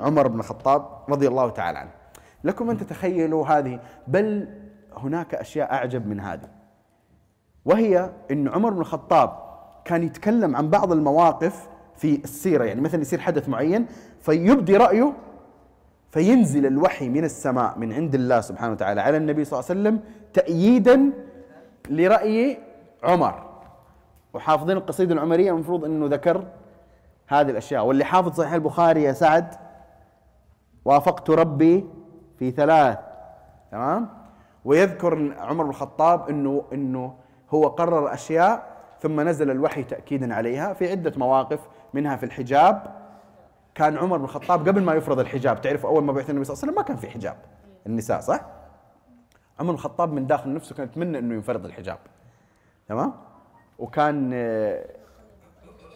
عمر 0.00 0.28
بن 0.28 0.40
الخطاب 0.40 0.88
رضي 1.08 1.28
الله 1.28 1.50
تعالى 1.50 1.78
عنه. 1.78 1.90
لكم 2.44 2.70
أن 2.70 2.78
تتخيلوا 2.78 3.46
هذه 3.46 3.80
بل 4.08 4.48
هناك 4.96 5.34
أشياء 5.34 5.72
أعجب 5.72 6.06
من 6.06 6.20
هذه. 6.20 6.48
وهي 7.64 8.10
أن 8.30 8.48
عمر 8.48 8.70
بن 8.70 8.80
الخطاب 8.80 9.38
كان 9.84 10.02
يتكلم 10.02 10.56
عن 10.56 10.70
بعض 10.70 10.92
المواقف 10.92 11.68
في 11.96 12.20
السيرة. 12.24 12.64
يعني 12.64 12.80
مثلا 12.80 13.00
يصير 13.00 13.20
حدث 13.20 13.48
معين 13.48 13.86
فيبدي 14.20 14.76
رأيه 14.76 15.12
فينزل 16.10 16.66
الوحي 16.66 17.08
من 17.08 17.24
السماء 17.24 17.78
من 17.78 17.92
عند 17.92 18.14
الله 18.14 18.40
سبحانه 18.40 18.72
وتعالى 18.72 19.00
على 19.00 19.16
النبي 19.16 19.44
صلى 19.44 19.58
الله 19.58 19.70
عليه 19.70 19.80
وسلم 19.80 20.00
تأييدا 20.32 21.10
لرأي 21.90 22.58
عمر. 23.04 23.45
وحافظين 24.36 24.76
القصيدة 24.76 25.14
العمرية 25.14 25.50
المفروض 25.50 25.84
أنه 25.84 26.06
ذكر 26.06 26.44
هذه 27.26 27.50
الأشياء 27.50 27.86
واللي 27.86 28.04
حافظ 28.04 28.40
صحيح 28.40 28.52
البخاري 28.52 29.02
يا 29.02 29.12
سعد 29.12 29.54
وافقت 30.84 31.30
ربي 31.30 31.86
في 32.38 32.50
ثلاث 32.50 32.98
تمام 33.70 34.08
ويذكر 34.64 35.34
عمر 35.38 35.64
بن 35.64 35.70
الخطاب 35.70 36.28
إنه 36.28 36.64
إنه 36.72 37.14
هو 37.50 37.68
قرر 37.68 38.14
أشياء 38.14 38.76
ثم 39.00 39.20
نزل 39.20 39.50
الوحي 39.50 39.82
تاكيدا 39.82 40.34
عليها 40.34 40.72
في 40.72 40.90
عدة 40.90 41.12
مواقف 41.16 41.60
منها 41.94 42.16
في 42.16 42.26
الحجاب 42.26 42.82
كان 43.74 43.96
عمر 43.96 44.16
بن 44.16 44.24
الخطاب 44.24 44.68
قبل 44.68 44.82
ما 44.82 44.94
يفرض 44.94 45.18
الحجاب 45.18 45.60
تعرف 45.60 45.86
أول 45.86 46.04
ما 46.04 46.12
بعث 46.12 46.30
النبي 46.30 46.44
صلى 46.44 46.54
الله 46.54 46.62
عليه 46.62 46.72
وسلم 46.72 46.82
ما 46.82 46.88
كان 46.88 46.96
في 46.96 47.10
حجاب 47.10 47.36
النساء 47.86 48.20
صح؟ 48.20 48.40
عمر 49.60 49.70
بن 49.70 49.74
الخطاب 49.74 50.12
من 50.12 50.26
داخل 50.26 50.54
نفسه 50.54 50.74
كان 50.74 50.86
يتمنى 50.86 51.18
إنه 51.18 51.34
ينفرض 51.34 51.64
الحجاب 51.64 51.98
تمام؟ 52.88 53.12
وكان 53.78 54.30
آه، 54.34 54.84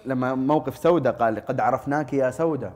لما 0.07 0.35
موقف 0.35 0.77
سودة 0.79 1.11
قال 1.11 1.41
قد 1.47 1.61
عرفناك 1.61 2.13
يا 2.13 2.31
سودة 2.31 2.73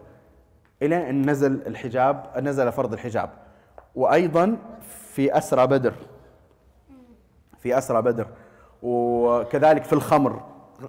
إلى 0.83 1.11
أن 1.11 1.31
نزل 1.31 1.63
الحجاب 1.67 2.27
نزل 2.43 2.73
فرض 2.73 2.93
الحجاب. 2.93 3.31
وأيضا 3.95 4.57
في 5.13 5.39
أسرى 5.39 5.67
بدر. 5.67 5.95
في 7.59 7.79
أسرى 7.79 8.03
بدر. 8.03 8.27
وكذلك 8.83 9.85
في 9.85 9.93
الخمر. 9.93 10.43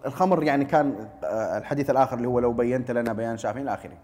الخمر 0.05 0.43
يعني 0.43 0.65
كان 0.65 1.07
آه، 1.23 1.57
الحديث 1.57 1.89
الآخر 1.89 2.17
اللي 2.17 2.27
هو 2.27 2.39
لو 2.39 2.53
بينت 2.53 2.91
لنا 2.91 3.13
بيان 3.13 3.37
شافين 3.37 3.61
إلى 3.61 3.73
آخره. 3.73 3.97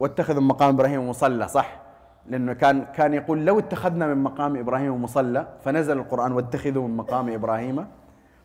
واتخذ 0.00 0.40
من 0.40 0.46
مقام 0.46 0.74
إبراهيم 0.74 1.08
مصلى 1.08 1.48
صح؟ 1.48 1.80
لأنه 2.26 2.52
كان 2.52 2.84
كان 2.84 3.14
يقول 3.14 3.46
لو 3.46 3.58
اتخذنا 3.58 4.06
من 4.06 4.22
مقام 4.22 4.56
إبراهيم 4.56 5.02
مصلى 5.02 5.46
فنزل 5.64 5.98
القرآن 5.98 6.32
واتخذوا 6.32 6.88
من 6.88 6.96
مقام 6.96 7.28
إبراهيم. 7.28 7.86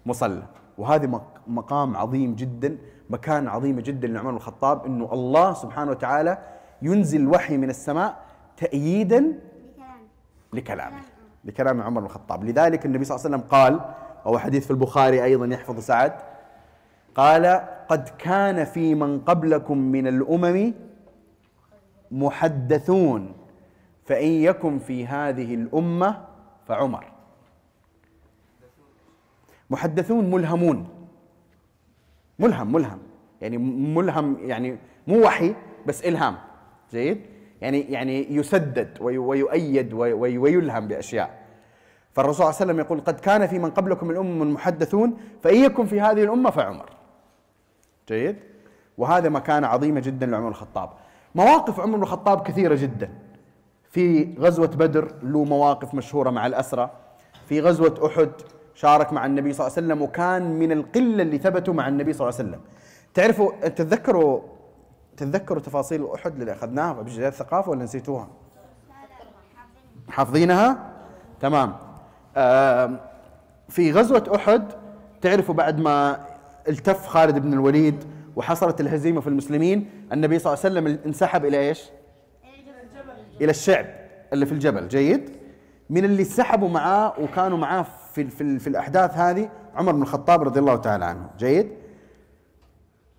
مصلى. 0.05 0.43
وهذه 0.77 1.07
مق- 1.07 1.41
مقام 1.47 1.97
عظيم 1.97 2.35
جدا 2.35 2.77
مكان 3.09 3.47
عظيمه 3.47 3.81
جدا 3.81 4.07
لعمر 4.07 4.29
بن 4.31 4.37
الخطاب 4.37 4.85
إنه 4.85 5.13
الله 5.13 5.53
سبحانه 5.53 5.91
وتعالى 5.91 6.37
ينزل 6.81 7.21
الوحي 7.21 7.57
من 7.57 7.69
السماء 7.69 8.17
تأييدا 8.57 9.39
لكلامه 10.53 11.01
لكلام 11.45 11.81
عمر 11.81 11.99
بن 11.99 12.05
الخطاب. 12.05 12.43
لذلك 12.43 12.85
النبي 12.85 13.03
صلى 13.05 13.15
الله 13.15 13.25
عليه 13.25 13.35
وسلم 13.37 13.49
قال 13.49 13.79
وهو 14.25 14.37
حديث 14.39 14.65
في 14.65 14.71
البخاري 14.71 15.23
أيضا 15.23 15.45
يحفظ 15.45 15.79
سعد 15.79 16.13
قال 17.15 17.45
قد 17.89 18.09
كان 18.09 18.63
في 18.63 18.95
من 18.95 19.19
قبلكم 19.19 19.77
من 19.77 20.07
الأمم 20.07 20.73
محدثون 22.11 23.33
فإن 24.05 24.27
يكن 24.27 24.79
في 24.79 25.07
هذه 25.07 25.55
الأمة 25.55 26.21
فعمر. 26.67 27.12
محدثون 29.73 30.31
ملهمون. 30.31 30.88
ملهم 32.39 32.71
ملهم. 32.71 32.99
يعني 33.41 33.57
ملهم 33.97 34.38
يعني 34.41 34.77
مو 35.07 35.25
وحي 35.25 35.55
بس 35.86 36.05
إلهام. 36.05 36.36
جيد؟ 36.91 37.21
يعني 37.62 37.79
يعني 37.79 38.36
يسدد 38.36 38.97
وي- 39.01 39.17
ويؤيد 39.17 39.93
وي- 39.93 40.13
وي- 40.13 40.38
ويلهم 40.38 40.88
بأشياء. 40.88 41.43
فالرسول 42.13 42.36
صلى 42.36 42.43
الله 42.45 42.55
عليه 42.62 42.65
وسلم 42.65 42.79
يقول 42.79 42.99
قد 43.01 43.19
كان 43.19 43.47
في 43.47 43.59
من 43.59 43.69
قبلكم 43.71 44.12
الأمم 44.12 44.53
محدثون 44.53 45.17
فإن 45.43 45.55
يكن 45.55 45.86
في 45.86 46.01
هذه 46.01 46.23
الأمة 46.23 46.49
فعمر. 46.49 46.89
جيد؟ 48.09 48.36
وهذا 48.97 49.29
مكانة 49.29 49.67
عظيمة 49.67 49.99
جدا 49.99 50.25
لعمر 50.25 50.47
الخطاب. 50.47 50.89
مواقف 51.36 51.79
عمر 51.79 51.97
بن 51.97 52.03
الخطاب 52.03 52.43
كثيرة 52.47 52.75
جدا. 52.75 53.09
في 53.91 54.36
غزوة 54.39 54.67
بدر 54.67 55.12
له 55.23 55.43
مواقف 55.43 55.93
مشهورة 55.93 56.29
مع 56.29 56.45
الأسرة. 56.47 56.91
في 57.45 57.62
غزوة 57.62 58.07
أحد 58.07 58.31
شارك 58.75 59.13
مع 59.13 59.25
النبي 59.25 59.53
صلى 59.53 59.67
الله 59.67 59.77
عليه 59.77 59.88
وسلم 59.88 60.01
وكان 60.01 60.59
من 60.59 60.71
القلة 60.71 61.23
اللي 61.23 61.38
ثبتوا 61.38 61.73
مع 61.73 61.88
النبي 61.88 62.13
صلى 62.13 62.29
الله 62.29 62.39
عليه 62.39 62.49
وسلم. 62.49 62.62
تعرفوا 63.13 63.51
تتذكروا 63.67 64.41
تتذكروا 65.17 65.62
تفاصيل 65.62 66.07
أحد 66.15 66.39
اللي 66.39 66.51
أخذناها؟ 66.51 66.93
في 66.93 67.01
بجهاز 67.01 67.33
الثقافة 67.33 67.71
ولا 67.71 67.83
نسيتوها؟ 67.83 68.27
حافظينها؟ 70.09 70.91
تمام. 71.41 71.75
في 73.69 73.91
غزوة 73.91 74.31
أحد 74.36 74.71
تعرفوا 75.21 75.55
بعد 75.55 75.79
ما 75.79 76.25
التف 76.67 77.07
خالد 77.07 77.39
بن 77.39 77.53
الوليد 77.53 78.03
وحصلت 78.36 78.81
الهزيمة 78.81 79.21
في 79.21 79.27
المسلمين 79.27 79.89
النبي 80.13 80.39
صلى 80.39 80.53
الله 80.53 80.65
عليه 80.65 80.73
وسلم 80.73 80.99
انسحب 81.05 81.45
إلى 81.45 81.59
إيش؟ 81.59 81.89
إلى 83.41 83.51
الشعب 83.51 83.86
اللي 84.33 84.45
في 84.45 84.51
الجبل. 84.51 84.88
جيد؟ 84.88 85.29
من 85.89 86.05
اللي 86.05 86.23
سحبوا 86.23 86.69
معاه 86.69 87.13
وكانوا 87.19 87.57
معاه 87.57 87.86
في, 88.13 88.28
في, 88.28 88.60
في 88.60 88.67
الأحداث 88.67 89.17
هذه 89.17 89.49
عمر 89.76 89.91
بن 89.91 90.02
الخطاب 90.02 90.43
رضي 90.43 90.60
الله 90.60 90.76
تعالى 90.76 91.06
عنه. 91.06 91.30
جيد؟ 91.38 91.71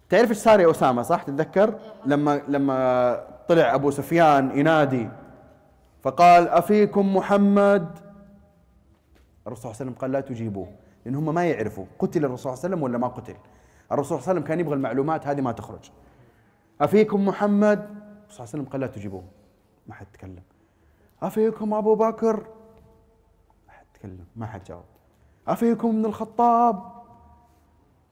تعرف 0.09 0.29
إيش 0.31 0.39
صار 0.39 0.61
يا 0.61 0.71
أسامة 0.71 1.03
صح؟ 1.03 1.23
تتذكر؟ 1.23 1.79
لما 2.07 2.41
لما 2.49 3.27
طلع 3.49 3.75
أبو 3.75 3.91
سفيان 3.91 4.59
ينادي 4.59 5.09
فقال 6.03 6.49
أفيكم 6.49 7.17
محمد؟ 7.17 7.99
الرسول 9.47 9.63
صلى 9.63 9.71
الله 9.71 9.81
عليه 9.81 9.91
وسلم 9.91 9.95
قال 10.01 10.13
لا 10.13 10.21
تجيبوه 10.21 10.69
لأن 11.05 11.15
هم 11.15 11.35
ما 11.35 11.45
يعرفوا 11.45 11.85
قتل 11.99 12.25
الرسول 12.25 12.39
صلى 12.39 12.53
الله 12.53 12.65
عليه 12.65 12.75
وسلم 12.75 12.83
ولا 12.83 12.99
ما 12.99 13.09
قتل؟ 13.09 13.37
الرسول 13.93 14.07
صلى 14.07 14.19
الله 14.19 14.29
عليه 14.29 14.41
وسلم 14.41 14.49
كان 14.49 14.61
يبغى 14.61 14.75
المعلومات 14.75 15.27
هذه 15.27 15.41
ما 15.41 15.53
تخرج. 15.53 15.91
أفيكم 16.81 17.27
محمد؟ 17.27 17.79
الرسول 17.79 18.31
صلى 18.31 18.45
الله 18.45 18.49
عليه 18.55 18.63
وسلم 18.63 18.65
قال 18.65 18.81
لا 18.81 18.87
تجيبوه. 18.87 19.25
ما 19.87 19.95
حد 19.95 20.07
تكلم 20.13 20.43
أفيكم 21.23 21.75
أبو 21.75 21.95
بكر؟ 21.95 22.47
ما 24.05 24.11
حد 24.11 24.19
تكلم 24.19 24.25
ما 24.37 24.47
حد 24.47 24.64
جاوب. 24.64 24.83
أفيكم 25.49 25.88
ابن 25.88 26.05
الخطاب؟ 26.05 26.83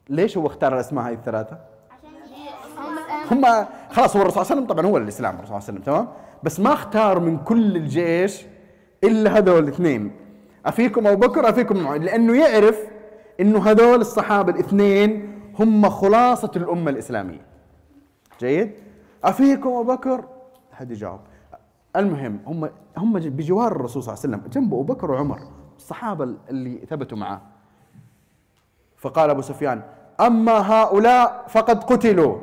ليش 0.09 0.38
هو 0.38 0.46
اختار 0.46 0.74
الأسماء 0.74 1.09
هذه 1.09 1.14
الثلاثة؟ 1.14 1.59
هم 3.31 3.66
خلاص 3.90 4.16
هو 4.16 4.22
الرسول 4.22 4.33
صلى 4.33 4.42
الله 4.42 4.52
عليه 4.52 4.62
وسلم 4.62 4.66
طبعا 4.66 4.87
هو 4.87 4.96
الإسلام 4.96 5.35
الرسول 5.35 5.62
صلى 5.62 5.68
الله 5.68 5.68
عليه 5.68 5.81
وسلم 5.81 5.94
تمام؟ 5.94 6.09
بس 6.42 6.61
ما 6.61 6.72
اختار 6.72 7.18
من 7.20 7.38
كل 7.38 7.76
الجيش 7.76 8.46
إلا 9.05 9.38
هذول 9.38 9.64
الاثنين. 9.64 10.16
أفيكم 10.66 11.07
أبو 11.07 11.26
بكر 11.26 11.48
أفيكم 11.48 11.76
معاذ 11.76 12.02
لأنه 12.02 12.37
يعرف 12.37 12.78
إنه 13.40 13.70
هذول 13.70 14.00
الصحابة 14.00 14.52
الاثنين 14.52 15.33
هم 15.59 15.88
خلاصة 15.88 16.50
الأمة 16.57 16.90
الإسلامية. 16.90 17.46
جيد؟ 18.40 18.72
أفيكم 19.24 19.68
أبو 19.68 19.85
بكر؟ 19.85 20.24
حد 20.72 20.90
يجاوب. 20.90 21.20
المهم 21.96 22.40
هم 22.46 22.70
هم 22.96 23.12
بجوار 23.12 23.72
الرسول 23.72 24.02
صلى 24.02 24.14
الله 24.14 24.24
عليه 24.24 24.37
وسلم. 24.37 24.50
جنب 24.52 24.74
أبو 24.74 24.83
بكر 24.83 25.11
وعمر. 25.11 25.40
الصحابة 25.76 26.35
اللي 26.50 26.87
ثبتوا 26.90 27.18
معاه. 27.18 27.40
فقال 28.96 29.30
أبو 29.30 29.42
سفيان 29.42 29.82
أما 30.20 30.52
هؤلاء 30.52 31.44
فقد 31.48 31.85
قتلوا. 31.85 32.38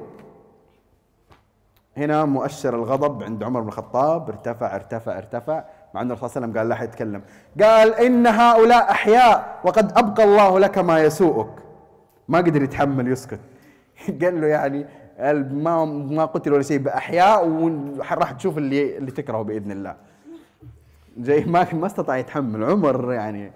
هنا 1.97 2.25
مؤشر 2.25 2.75
الغضب 2.75 3.23
عند 3.23 3.43
عمر 3.43 3.61
بن 3.61 3.67
الخطاب 3.67 4.29
ارتفع 4.29 4.75
ارتفع 4.75 5.17
ارتفع 5.17 5.63
مع 5.93 6.01
أن 6.01 6.11
الرسول 6.11 6.29
صلى 6.29 6.45
الله 6.45 6.59
عليه 6.59 6.59
وسلم 6.59 6.59
قال 6.59 6.69
لا 6.69 6.75
حد 6.75 6.87
يتكلم. 6.87 7.21
قال 7.61 7.93
إن 7.93 8.27
هؤلاء 8.27 8.91
أحياء 8.91 9.59
وقد 9.63 9.97
أبقى 9.97 10.23
الله 10.23 10.59
لك 10.59 10.77
ما 10.77 10.99
يسوءك. 10.99 11.51
ما 12.27 12.37
قدر 12.37 12.63
يتحمل 12.63 13.11
يسكت. 13.11 13.39
قال 14.21 14.41
له 14.41 14.47
يعني 14.47 14.85
ما 15.53 15.85
ما 15.85 16.25
قتل 16.25 16.53
ولا 16.53 16.61
شيء 16.61 16.77
بأحياء 16.77 17.47
وراح 17.47 18.31
تشوف 18.31 18.57
اللي 18.57 18.97
اللي 18.97 19.11
تكرهه 19.11 19.41
بإذن 19.41 19.71
الله. 19.71 19.95
جاي 21.19 21.45
ما 21.45 21.73
ما 21.73 21.85
استطاع 21.85 22.17
يتحمل 22.17 22.63
عمر 22.63 23.13
يعني 23.13 23.51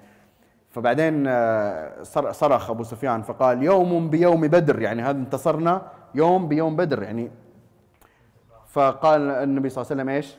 فبعدين 0.70 1.28
آه، 1.28 2.04
صر- 2.04 2.32
صرخ 2.32 2.70
أبو 2.70 2.84
سفيان 2.84 3.22
فقال 3.22 3.64
يوم 3.64 4.10
بيوم 4.10 4.42
بدر 4.48 4.82
يعني 4.82 5.02
هذا 5.02 5.18
انتصرنا 5.18 5.92
يوم 6.16 6.48
بيوم 6.48 6.76
بدر 6.76 7.04
يعني 7.04 7.32
فقال 8.68 9.22
النبي 9.22 9.70
صلى 9.70 9.82
الله 9.82 9.92
عليه 9.92 10.02
وسلم 10.02 10.10
إيش؟ 10.10 10.38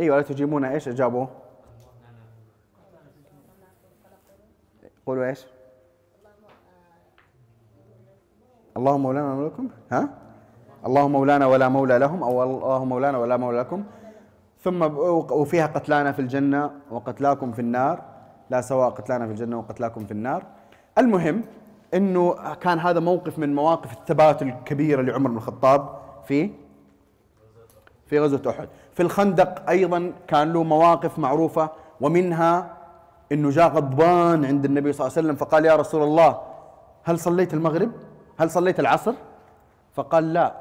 إيوه 0.00 0.16
لا 0.16 0.22
تجيبون 0.22 0.64
إيش 0.64 0.88
اجابوا؟ 0.88 1.26
قولوا 5.06 5.26
إيش؟ 5.26 5.46
الله 8.76 8.98
مولانا 8.98 9.34
ولا 9.34 9.46
لكم 9.48 9.68
ها؟ 9.92 10.08
الله 10.86 11.08
مولانا 11.08 11.46
ولا 11.46 11.68
مولى 11.68 11.98
لهم 11.98 12.22
أو 12.22 12.42
الله 12.42 12.84
مولانا 12.84 13.18
ولا 13.18 13.36
مولى 13.36 13.58
لكم. 13.58 13.84
ثم 14.64 14.82
وفيها 15.32 15.66
قتلانا 15.66 16.12
في 16.12 16.18
الجنة 16.18 16.70
وقتلاكم 16.90 17.52
في 17.52 17.58
النار. 17.58 18.02
لا 18.50 18.60
سواء 18.60 18.90
قتلانا 18.90 19.26
في 19.26 19.32
الجنة 19.32 19.58
وقتلاكم 19.58 20.04
في 20.04 20.12
النار. 20.12 20.42
المهم 20.98 21.42
إنه 21.94 22.34
كان 22.60 22.78
هذا 22.78 23.00
موقف 23.00 23.38
من 23.38 23.54
مواقف 23.54 23.92
الثبات 23.92 24.42
الكبيرة 24.42 25.02
لعمر 25.02 25.30
بن 25.30 25.36
الخطاب 25.36 25.88
في 26.24 26.50
في 28.06 28.20
غزوة 28.20 28.50
أحد. 28.50 28.68
في 28.92 29.02
الخندق 29.02 29.70
أيضا 29.70 30.12
كان 30.28 30.52
له 30.52 30.62
مواقف 30.62 31.18
معروفة 31.18 31.70
ومنها 32.00 32.76
أنه 33.32 33.50
جاء 33.50 33.68
غضبان 33.68 34.44
عند 34.44 34.64
النبي 34.64 34.92
صلى 34.92 35.06
الله 35.06 35.16
عليه 35.16 35.26
وسلم 35.28 35.36
فقال 35.36 35.64
يا 35.64 35.76
رسول 35.76 36.02
الله 36.02 36.40
هل 37.04 37.18
صليت 37.18 37.54
المغرب؟ 37.54 37.90
هل 38.38 38.50
صليت 38.50 38.80
العصر؟ 38.80 39.14
فقال 39.94 40.32
لا. 40.32 40.59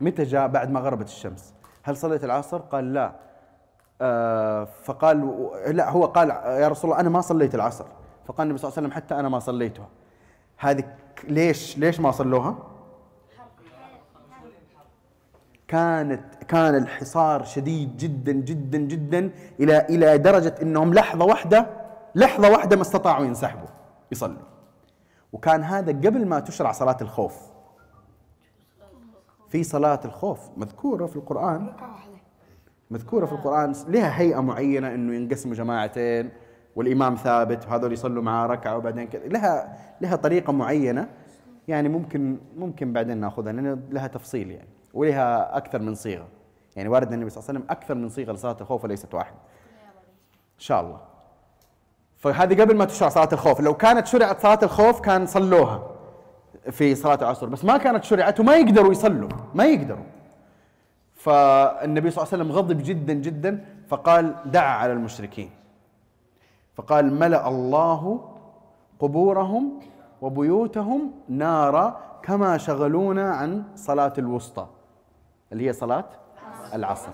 متى 0.00 0.22
جاء 0.22 0.48
بعد 0.48 0.70
ما 0.70 0.80
غربت 0.80 1.08
الشمس؟ 1.08 1.54
هل 1.82 1.96
صليت 1.96 2.24
العصر؟ 2.24 2.58
قال 2.58 2.94
لا. 2.94 3.12
آه 4.00 4.64
فقال 4.64 5.48
لا 5.66 5.90
هو 5.90 6.04
قال 6.04 6.30
يا 6.30 6.68
رسول 6.68 6.90
الله 6.90 7.00
أنا 7.00 7.10
ما 7.10 7.20
صليت 7.20 7.54
العصر. 7.54 7.84
فقال 8.26 8.46
النبي 8.46 8.58
صلى 8.58 8.68
الله 8.68 8.78
عليه 8.78 8.88
وسلم 8.88 8.96
حتى 8.96 9.14
أنا 9.14 9.28
ما 9.28 9.38
صليتها 9.38 9.88
هذه 10.56 10.84
ليش 11.28 11.78
ليش 11.78 12.00
ما 12.00 12.10
صلوها؟ 12.10 12.56
كانت 15.68 16.44
كان 16.48 16.74
الحصار 16.74 17.44
شديد 17.44 17.96
جدا 17.96 18.32
جدا 18.32 18.78
جدا 18.78 19.30
إلى 19.60 19.78
إلى 19.78 20.18
درجة 20.18 20.54
إنهم 20.62 20.94
لحظة 20.94 21.24
واحدة 21.24 21.66
لحظة 22.14 22.50
واحدة 22.50 22.76
ما 22.76 22.82
استطاعوا 22.82 23.24
ينسحبوا 23.24 23.68
يصلوا. 24.12 24.42
وكان 25.32 25.62
هذا 25.62 25.92
قبل 25.92 26.26
ما 26.26 26.40
تشرع 26.40 26.72
صلاة 26.72 26.96
الخوف. 27.00 27.53
في 29.54 29.62
صلاة 29.62 30.00
الخوف 30.04 30.40
مذكورة 30.56 31.06
في 31.06 31.16
القرآن. 31.16 31.72
مذكورة 32.90 33.26
في 33.26 33.32
القرآن. 33.32 33.72
لها 33.88 34.20
هيئة 34.20 34.40
معينة 34.40 34.94
إنه 34.94 35.14
ينقسموا 35.14 35.54
جماعتين 35.54 36.30
والإمام 36.76 37.14
ثابت 37.14 37.66
وهذول 37.66 37.92
يصلوا 37.92 38.22
معاه 38.22 38.46
ركعة 38.46 38.76
وبعدين 38.76 39.08
كذا. 39.08 39.26
لها 39.26 39.78
لها 40.00 40.16
طريقة 40.16 40.52
معينة 40.52 41.08
يعني 41.68 41.88
ممكن 41.88 42.38
ممكن 42.56 42.92
بعدين 42.92 43.18
نأخذها 43.18 43.52
لأن 43.52 43.82
لها 43.90 44.06
تفصيل 44.06 44.50
يعني 44.50 44.68
ولها 44.94 45.56
أكثر 45.56 45.82
من 45.82 45.94
صيغة. 45.94 46.28
يعني 46.76 46.88
وارد 46.88 47.12
النبي 47.12 47.30
صلى 47.30 47.38
الله 47.38 47.48
عليه 47.48 47.58
وسلم 47.58 47.70
أكثر 47.70 47.94
من 47.94 48.08
صيغة 48.08 48.32
لصلاة 48.32 48.56
الخوف 48.60 48.84
وليست 48.84 49.14
واحدة. 49.14 49.36
إن 50.54 50.60
شاء 50.60 50.80
الله. 50.80 51.00
فهذه 52.16 52.60
قبل 52.60 52.76
ما 52.76 52.84
تشرع 52.84 53.08
صلاة 53.08 53.28
الخوف. 53.32 53.60
لو 53.60 53.74
كانت 53.74 54.06
شرعت 54.06 54.40
صلاة 54.40 54.58
الخوف 54.62 55.00
كان 55.00 55.26
صلوها. 55.26 55.93
في 56.70 56.94
صلاة 56.94 57.14
العصر 57.14 57.46
بس 57.46 57.64
ما 57.64 57.76
كانت 57.76 58.04
شرعت 58.04 58.40
وما 58.40 58.56
يقدروا 58.56 58.92
يصلوا 58.92 59.28
ما 59.54 59.64
يقدروا. 59.64 60.04
فالنبي 61.14 62.10
صلى 62.10 62.22
الله 62.22 62.32
عليه 62.32 62.44
وسلم 62.44 62.52
غضب 62.52 62.82
جدا 62.82 63.12
جدا 63.12 63.64
فقال 63.88 64.34
دعا 64.46 64.76
على 64.76 64.92
المشركين. 64.92 65.50
فقال 66.74 67.14
ملأ 67.14 67.48
الله 67.48 68.30
قبورهم 69.00 69.80
وبيوتهم 70.22 71.10
نارا 71.28 72.00
كما 72.22 72.58
شغلونا 72.58 73.30
عن 73.30 73.64
صلاة 73.76 74.12
الوسطى. 74.18 74.66
اللي 75.52 75.68
هي 75.68 75.72
صلاة 75.72 76.04
العصر. 76.74 77.10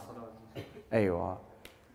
أيوة. 0.92 1.38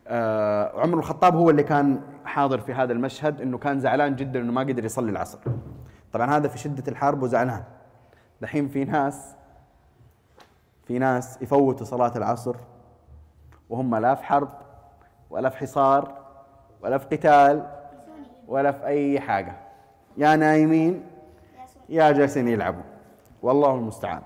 آه 0.08 0.82
عمر 0.82 0.98
الخطاب 0.98 1.36
هو 1.36 1.50
اللي 1.50 1.63
كان 1.63 2.02
حاضر 2.26 2.60
في 2.60 2.74
هذا 2.74 2.94
المشهد 2.94 3.41
إنه 3.41 3.58
كان 3.58 3.80
زعلان 3.80 4.15
جدا 4.15 4.39
إنه 4.39 4.52
ما 4.52 4.62
قدر 4.62 4.86
يصلي 4.86 5.12
العصر. 5.12 5.39
طبعا 6.15 6.38
هذا 6.38 6.47
في 6.47 6.58
شدة 6.58 6.84
الحرب 6.88 7.23
وزعلان. 7.23 7.63
دحين 8.41 8.67
في 8.67 8.84
ناس 8.84 9.36
في 10.88 10.99
ناس 10.99 11.41
يفوتوا 11.41 11.86
صلاة 11.86 12.12
العصر 12.15 12.56
وهم 13.69 13.95
لا 13.95 14.15
في 14.15 14.23
حرب 14.23 14.49
ولا 15.30 15.49
في 15.49 15.58
حصار 15.58 16.17
ولا 16.82 16.97
في 16.97 17.06
قتال 17.06 17.67
ولا 18.47 18.71
في 18.71 18.86
أي 18.86 19.19
حاجة. 19.19 19.56
يا 20.17 20.36
نايمين 20.36 21.04
يا 21.89 22.12
جالسين 22.12 22.47
يلعبوا 22.47 22.84
والله 23.41 23.75
المستعان. 23.75 24.21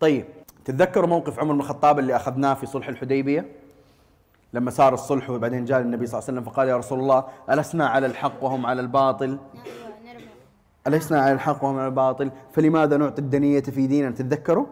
طيب 0.00 0.26
تتذكروا 0.64 1.08
موقف 1.08 1.38
عمر 1.38 1.52
بن 1.52 1.60
الخطاب 1.60 1.98
اللي 1.98 2.16
أخذناه 2.16 2.54
في 2.54 2.66
صلح 2.66 2.88
الحديبية؟ 2.88 3.46
لما 4.52 4.70
صار 4.70 4.94
الصلح 4.94 5.30
وبعدين 5.30 5.64
جاء 5.64 5.80
النبي 5.80 6.06
صلى 6.06 6.18
الله 6.18 6.28
عليه 6.28 6.40
وسلم 6.40 6.52
فقال 6.52 6.68
يا 6.68 6.76
رسول 6.76 7.00
الله 7.00 7.24
ألسنا 7.50 7.88
على 7.88 8.06
الحق 8.06 8.44
وهم 8.44 8.66
على 8.66 8.80
الباطل؟ 8.80 9.38
ألسنا 10.86 11.20
على 11.20 11.32
الحق 11.32 11.64
على 11.64 11.86
الباطل؟ 11.86 12.30
فلماذا 12.52 12.96
نعطي 12.96 13.22
الدنية 13.22 13.60
في 13.60 13.86
ديننا؟ 13.86 14.10
تتذكروا؟ 14.10 14.66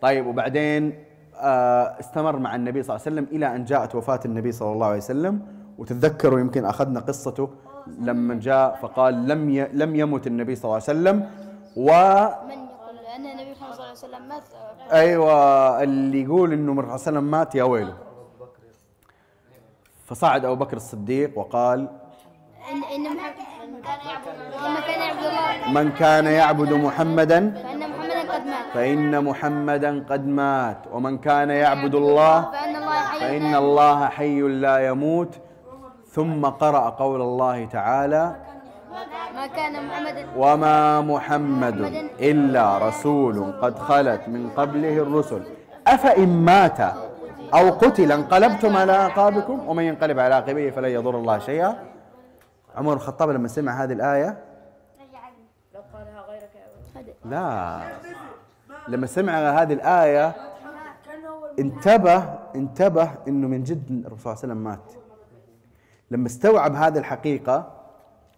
طيب 0.00 0.26
وبعدين 0.26 1.04
آه، 1.40 2.00
استمر 2.00 2.38
مع 2.38 2.54
النبي 2.54 2.82
صلى 2.82 2.96
الله 2.96 3.06
عليه 3.06 3.16
وسلم 3.16 3.36
إلى 3.36 3.56
أن 3.56 3.64
جاءت 3.64 3.94
وفاة 3.94 4.20
النبي 4.24 4.52
صلى 4.52 4.72
الله 4.72 4.86
عليه 4.86 4.96
وسلم. 4.96 5.42
وتتذكروا 5.78 6.40
يمكن 6.40 6.64
أخذنا 6.64 7.00
قصته 7.00 7.50
لما 8.00 8.34
جاء 8.34 8.78
فقال 8.82 9.28
لم. 9.28 9.50
لم 9.72 9.96
يمت 9.96 10.26
النبي 10.26 10.54
صلى 10.54 10.64
الله 10.64 10.74
عليه 10.74 10.84
وسلم. 10.84 11.30
و 11.76 11.90
من 12.46 12.52
يقول 12.52 12.98
أن 13.16 13.26
النبي 13.26 13.52
محمد 13.52 13.74
صلى 13.74 13.84
الله 13.84 13.86
عليه 13.86 13.92
وسلم 13.92 14.28
مات؟ 14.28 14.42
أيوه 14.92 15.82
اللي 15.82 16.22
يقول 16.22 16.52
إنه 16.52 16.72
النبي 16.72 16.82
صلى 16.82 16.96
الله 16.96 17.06
عليه 17.06 17.18
وسلم 17.18 17.30
مات 17.30 17.54
يا 17.54 17.64
ويله. 17.64 17.96
فصعد 20.04 20.44
أبو 20.44 20.64
بكر 20.64 20.76
الصديق 20.76 21.38
وقال 21.38 21.88
إن 22.72 22.78
إن 22.94 23.04
من 25.74 25.92
كان 25.92 26.26
يعبد 26.26 26.72
محمدا 26.72 27.40
فإن 27.54 27.80
محمدا 27.90 28.32
قد 28.32 28.46
مات. 28.46 28.66
فإن 28.74 29.24
محمدا 29.24 30.04
قد 30.10 30.26
مات. 30.26 30.78
ومن 30.92 31.18
كان 31.18 31.50
يعبد 31.50 31.94
الله 31.94 32.50
فإن 32.52 32.76
الله 32.76 33.00
حي 33.10 33.18
فإن 33.20 33.54
الله 33.54 34.06
حي 34.06 34.40
لا 34.40 34.86
يموت. 34.88 35.32
ثم 36.08 36.46
قرأ 36.46 36.90
قول 36.90 37.20
الله 37.20 37.64
تعالى 37.64 38.36
ما 39.34 39.46
كان 39.46 39.86
محمد 39.86 40.26
وما 40.36 41.00
محمد 41.00 41.78
إلا 42.20 42.78
رسول 42.78 43.52
قد 43.62 43.78
خلت 43.78 44.22
من 44.28 44.50
قبله 44.56 44.96
الرسل. 44.98 45.42
أفإن 45.86 46.28
مات 46.28 46.80
أو 47.54 47.70
قتل 47.70 48.12
انقلبتم 48.12 48.76
على 48.76 48.92
أعقابكم؟ 48.92 49.68
ومن 49.68 49.84
ينقلب 49.84 50.18
على 50.18 50.34
عقبيه 50.34 50.70
فلن 50.70 50.88
يضر 50.88 51.14
الله 51.18 51.38
شيئا. 51.38 51.93
عمر 52.76 52.94
بن 52.94 53.00
الخطاب 53.00 53.30
لما 53.30 53.48
سمع 53.48 53.84
هذه 53.84 53.92
الآية؟ 53.92 54.44
لا. 57.24 57.82
لما 58.88 59.06
سمع 59.06 59.32
هذه 59.32 59.72
الآية 59.72 60.34
انتبه 61.58 62.38
انتبه 62.54 63.10
إنه 63.28 63.48
من 63.48 63.62
جد 63.62 63.90
الرسول 64.06 64.18
صلى 64.18 64.32
الله 64.32 64.38
عليه 64.42 64.52
وسلم 64.52 64.64
مات. 64.64 65.04
لما 66.10 66.26
استوعب 66.26 66.74
هذه 66.74 66.98
الحقيقة 66.98 67.72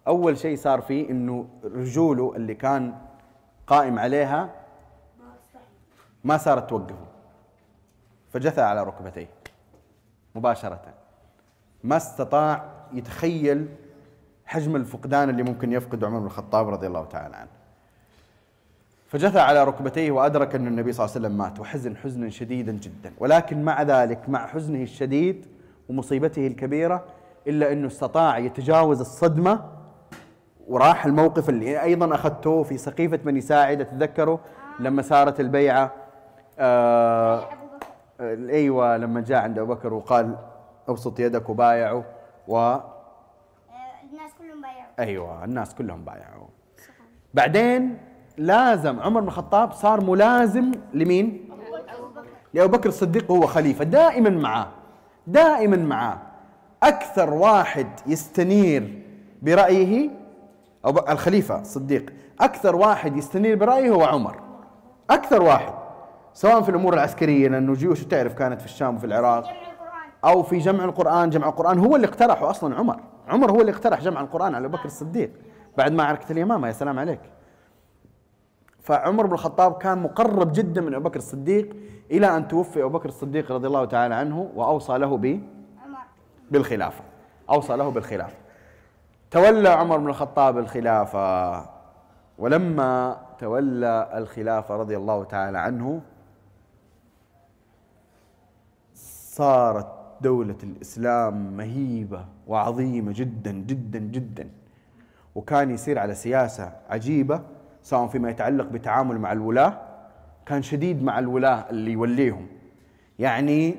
أول 0.07 0.37
شيء 0.37 0.57
صار 0.57 0.81
فيه 0.81 1.09
إنه 1.09 1.47
رجوله 1.63 2.35
اللي 2.35 2.55
كان 2.55 2.95
قائم 3.67 3.99
عليها 3.99 4.49
ما 6.23 6.37
صارت 6.37 6.69
توقفه. 6.69 7.05
فجثى 8.33 8.61
على 8.61 8.83
ركبتيه 8.83 9.29
مباشرة. 10.35 10.81
ما 11.83 11.97
استطاع 11.97 12.65
يتخيل 12.93 13.75
حجم 14.47 14.75
الفقدان 14.75 15.29
اللي 15.29 15.43
ممكن 15.43 15.71
يفقد 15.71 16.03
عمر 16.03 16.19
بن 16.19 16.25
الخطاب 16.25 16.69
رضي 16.69 16.87
الله 16.87 17.05
تعالى 17.05 17.35
عنه. 17.35 17.49
فجثى 19.07 19.39
على 19.39 19.63
ركبتيه 19.63 20.11
وأدرك 20.11 20.55
أن 20.55 20.67
النبي 20.67 20.93
صلى 20.93 21.05
الله 21.05 21.15
عليه 21.15 21.25
وسلم 21.27 21.37
مات 21.37 21.59
وحزن 21.59 21.97
حزنا 21.97 22.29
شديدا 22.29 22.71
جدا. 22.71 23.13
ولكن 23.19 23.63
مع 23.63 23.81
ذلك 23.81 24.29
مع 24.29 24.47
حزنه 24.47 24.81
الشديد 24.83 25.45
ومصيبته 25.89 26.47
الكبيرة 26.47 27.03
إلا 27.47 27.71
أنه 27.71 27.87
استطاع 27.87 28.37
يتجاوز 28.37 28.99
الصدمة 28.99 29.65
وراح 30.67 31.05
الموقف 31.05 31.49
اللي 31.49 31.81
أيضا 31.83 32.15
أخذته 32.15 32.63
في 32.63 32.77
سقيفة 32.77 33.17
بني 33.17 33.41
ساعدة 33.41 33.83
تذكروا؟ 33.83 34.37
لما 34.79 35.01
صارت 35.01 35.39
البيعة 35.39 35.91
آه 36.59 37.43
آه، 38.19 38.35
أيوة 38.49 38.97
لما 38.97 39.21
جاء 39.21 39.43
عند 39.43 39.59
أبو 39.59 39.73
بكر 39.73 39.93
وقال 39.93 40.35
أبسط 40.87 41.19
يدك 41.19 41.49
وبايعوا 41.49 42.03
و 42.47 42.75
أيوه 44.99 45.43
الناس 45.43 45.75
كلهم 45.75 46.03
بايعوا. 46.05 46.47
بعدين 47.33 47.97
لازم 48.37 48.99
عمر 48.99 49.21
بن 49.21 49.27
الخطاب 49.27 49.71
صار 49.71 50.03
ملازم 50.03 50.71
لمين؟ 50.93 51.49
لأبو 52.53 52.77
بكر 52.77 52.89
الصديق 52.89 53.31
وهو 53.31 53.47
خليفة 53.47 53.83
دائما 53.83 54.29
معاه 54.29 54.67
دائما 55.27 55.77
معاه. 55.77 56.17
أكثر 56.83 57.33
واحد 57.33 57.87
يستنير 58.07 59.01
برأيه 59.41 60.09
أو 60.85 60.97
الخليفة 61.09 61.61
الصديق 61.61 62.13
أكثر 62.39 62.75
واحد 62.75 63.17
يستنير 63.17 63.55
برأيه 63.55 63.89
هو 63.89 64.03
عمر. 64.03 64.39
أكثر 65.09 65.41
واحد 65.41 65.73
سواء 66.33 66.61
في 66.61 66.69
الأمور 66.69 66.93
العسكرية 66.93 67.47
لأنه 67.47 67.73
جيوش 67.73 68.03
تعرف 68.03 68.33
كانت 68.33 68.61
في 68.61 68.65
الشام 68.67 68.95
وفي 68.95 69.05
العراق 69.05 69.49
أو 70.25 70.43
في 70.43 70.57
جمع 70.57 70.85
القرآن 70.85 71.29
جمع 71.29 71.49
القرآن 71.49 71.79
هو 71.79 71.95
اللي 71.95 72.07
اقترحه 72.07 72.49
أصلا 72.49 72.75
عمر. 72.75 72.99
عمر 73.27 73.51
هو 73.51 73.61
اللي 73.61 73.71
اقترح 73.71 74.01
جمع 74.01 74.21
القرآن 74.21 74.55
على 74.55 74.65
ابو 74.65 74.77
بكر 74.77 74.85
الصديق 74.85 75.31
بعد 75.77 75.91
معركه 75.91 76.31
اليمامه 76.31 76.67
يا 76.67 76.71
سلام 76.73 76.99
عليك. 76.99 77.19
فعمر 78.79 79.25
بن 79.25 79.33
الخطاب 79.33 79.77
كان 79.77 79.97
مقرب 80.03 80.53
جدا 80.53 80.81
من 80.81 80.93
أبو 80.93 81.09
بكر 81.09 81.17
الصديق 81.17 81.75
إلى 82.11 82.37
أن 82.37 82.47
توفي 82.47 82.83
أبو 82.83 82.97
بكر 82.97 83.09
الصديق 83.09 83.51
رضي 83.51 83.67
الله 83.67 83.85
تعالى 83.85 84.15
عنه 84.15 84.51
وأوصى 84.55 84.97
له 84.97 85.17
ب 85.17 85.41
بالخلافة. 86.51 87.03
أوصى 87.49 87.75
له 87.75 87.89
بالخلافة. 87.89 88.37
تولى 89.31 89.69
عمر 89.69 89.97
بن 89.97 90.07
الخطاب 90.09 90.57
الخلافة 90.57 91.65
ولما 92.37 93.17
تولى 93.39 94.09
الخلافة 94.13 94.75
رضي 94.75 94.97
الله 94.97 95.23
تعالى 95.23 95.57
عنه 95.57 96.01
صارت 98.93 99.87
دولة 100.21 100.57
الإسلام 100.63 101.57
مهيبة. 101.57 102.25
وعظيمة 102.47 103.11
جدا 103.15 103.51
جدا 103.51 103.99
جدا. 103.99 104.49
وكان 105.35 105.71
يسير 105.71 105.99
على 105.99 106.15
سياسة 106.15 106.71
عجيبة 106.89 107.41
سواء 107.83 108.07
فيما 108.07 108.29
يتعلق 108.29 108.65
بتعامل 108.65 109.19
مع 109.19 109.31
الولاة 109.31 109.81
كان 110.45 110.61
شديد 110.61 111.03
مع 111.03 111.19
الولاة 111.19 111.65
اللي 111.69 111.91
يوليهم. 111.91 112.47
يعني 113.19 113.75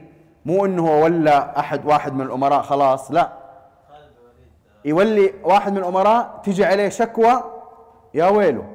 مو 0.47 0.65
إنه 0.65 0.89
هو 0.89 1.05
ولى 1.05 1.55
أحد 1.59 1.87
واحد 1.87 2.13
من 2.13 2.21
الأمراء 2.21 2.63
خلاص 2.63 3.11
لا. 3.11 3.33
يولي 4.85 5.35
واحد 5.45 5.73
من 5.73 5.79
الأمراء 5.79 6.41
تجي 6.45 6.65
عليه 6.65 6.89
شكوى 6.89 7.43
يا 8.15 8.29
ويله. 8.29 8.69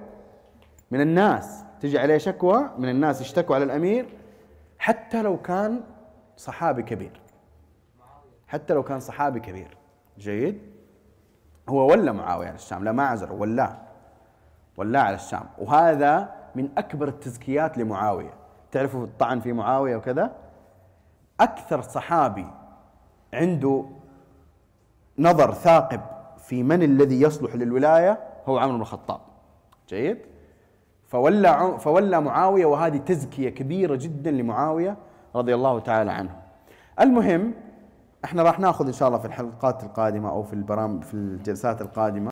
من 0.92 1.02
الناس 1.02 1.64
تجي 1.82 2.00
عليه 2.00 2.18
شكوى 2.18 2.70
من 2.78 2.90
الناس 2.90 3.22
يشتكوا 3.22 3.56
على 3.56 3.64
الأمير 3.64 4.06
حتى 4.80 5.22
لو 5.22 5.42
كان 5.42 5.82
صحابي 6.38 6.84
كبير. 6.84 7.22
حتى 8.48 8.74
لو 8.74 8.84
كان 8.84 9.00
صحابي 9.00 9.40
كبير. 9.40 9.78
جيد. 10.18 10.62
هو 11.70 11.92
ولى 11.92 12.14
معاوية 12.14 12.48
على 12.48 12.56
الشام 12.56 12.84
لا 12.84 12.92
ما 12.92 13.04
عزله 13.04 13.34
ولاه 13.34 13.78
ولاه 14.78 15.02
على 15.02 15.16
الشام 15.16 15.44
وهذا 15.58 16.30
من 16.56 16.70
أكبر 16.78 17.08
التزكيات 17.08 17.78
لمعاوية. 17.78 18.34
تعرفوا 18.72 19.04
الطعن 19.04 19.40
في 19.40 19.54
معاوية 19.54 19.96
وكذا؟ 19.96 20.32
أكثر 21.40 21.82
صحابي 21.82 22.48
عنده 23.34 23.86
نظر 25.20 25.54
ثاقب 25.54 26.02
في 26.38 26.64
من 26.64 26.84
الذي 26.84 27.22
يصلح 27.22 27.56
للولاية 27.56 28.20
هو 28.48 28.58
عمرو 28.58 28.76
بن 28.76 28.82
الخطاب. 28.82 29.20
جيد؟ 29.90 30.18
فولى 31.08 31.78
فولى 31.80 32.22
معاوية 32.22 32.66
وهذه 32.66 32.98
تزكية 32.98 33.50
كبيرة 33.50 33.96
جدا 33.96 34.32
لمعاوية 34.32 34.98
رضي 35.36 35.56
الله 35.56 35.80
تعالى 35.80 36.12
عنه. 36.12 36.36
المهم 37.00 37.54
إحنا 38.26 38.44
راح 38.44 38.60
ناخذ 38.60 38.88
إن 38.88 38.94
شاء 38.94 39.08
الله 39.08 39.20
في 39.20 39.26
الحلقات 39.26 39.84
القادمة 39.84 40.30
أو 40.30 40.44
في 40.44 40.54
البرامج 40.54 41.04
في 41.04 41.14
الجلسات 41.14 41.82
القادمة 41.82 42.32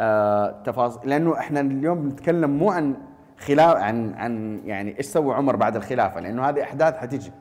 آه 0.00 0.62
تفاصيل 0.64 1.10
لأنه 1.10 1.38
إحنا 1.38 1.60
اليوم 1.60 2.02
بنتكلم 2.02 2.50
مو 2.50 2.70
عن 2.70 2.94
خلاف 3.38 3.76
عن 3.76 4.14
عن 4.14 4.60
يعني 4.64 4.98
إيش 4.98 5.06
سوى 5.06 5.34
عمر 5.34 5.56
بعد 5.56 5.76
الخلافة 5.76 6.20
لأنه 6.20 6.48
هذه 6.48 6.62
أحداث 6.62 6.96
حتيجي 6.96 7.32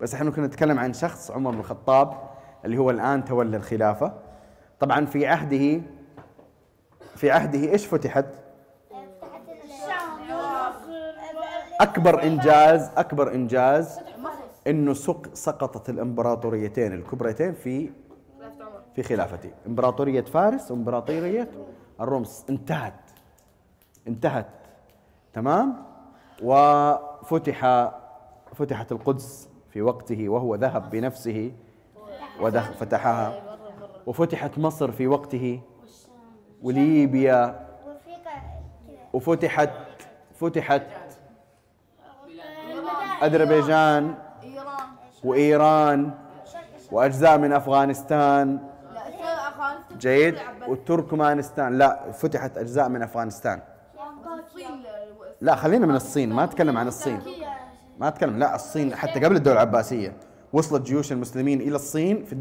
بس 0.00 0.14
إحنا 0.14 0.30
كنا 0.30 0.46
نتكلم 0.46 0.78
عن 0.78 0.92
شخص 0.92 1.30
عمر 1.30 1.50
بن 1.50 1.58
الخطاب 1.58 2.12
اللي 2.64 2.78
هو 2.78 2.90
الآن 2.90 3.24
تولى 3.24 3.56
الخلافة 3.56 4.12
طبعا 4.80 5.06
في 5.06 5.26
عهده 5.26 5.80
في 7.16 7.30
عهده 7.30 7.58
إيش 7.72 7.86
فتحت؟ 7.86 8.26
أكبر 11.80 12.22
إنجاز 12.22 12.90
أكبر 12.96 13.34
إنجاز 13.34 14.00
إنه 14.68 14.94
سق 14.94 15.34
سقطت 15.34 15.90
الإمبراطوريتين 15.90 16.92
الكبريتين 16.92 17.52
في 17.52 17.90
في 18.94 19.02
خلافته. 19.02 19.50
إمبراطورية 19.66 20.20
فارس 20.20 20.70
وامبراطوريه 20.70 21.48
الروم. 22.00 22.24
انتهت. 22.50 22.94
انتهت. 24.08 24.46
تمام؟ 25.32 25.84
وفتح 26.42 27.90
فتحت 28.54 28.92
القدس 28.92 29.48
في 29.70 29.82
وقته 29.82 30.28
وهو 30.28 30.54
ذهب 30.54 30.90
بنفسه 30.90 31.52
ودخل 32.40 32.74
فتحها. 32.74 33.42
وفتحت 34.06 34.58
مصر 34.58 34.92
في 34.92 35.06
وقته. 35.06 35.60
وليبيا. 36.62 37.68
وفتحت 39.12 39.70
فتحت 40.34 40.82
أذربيجان. 43.22 44.27
وإيران 45.24 46.10
وأجزاء 46.92 47.38
من 47.38 47.52
أفغانستان. 47.52 48.58
جيد. 49.98 50.34
وتركمانستان. 50.68 51.78
لا 51.78 52.12
فتحت 52.12 52.58
أجزاء 52.58 52.88
من 52.88 53.02
أفغانستان. 53.02 53.60
لا 55.40 55.54
خلينا 55.54 55.86
من 55.86 55.94
الصين. 55.94 56.32
ما 56.32 56.44
أتكلم 56.44 56.78
عن 56.78 56.88
الصين. 56.88 57.22
ما 57.98 58.08
أتكلم. 58.08 58.38
لا 58.38 58.54
الصين 58.54 58.94
حتى 58.94 59.20
قبل 59.24 59.36
الدولة 59.36 59.62
العباسية. 59.62 60.16
وصلت 60.52 60.82
جيوش 60.82 61.12
المسلمين 61.12 61.60
إلى 61.60 61.76
الصين 61.76 62.24
في 62.24 62.32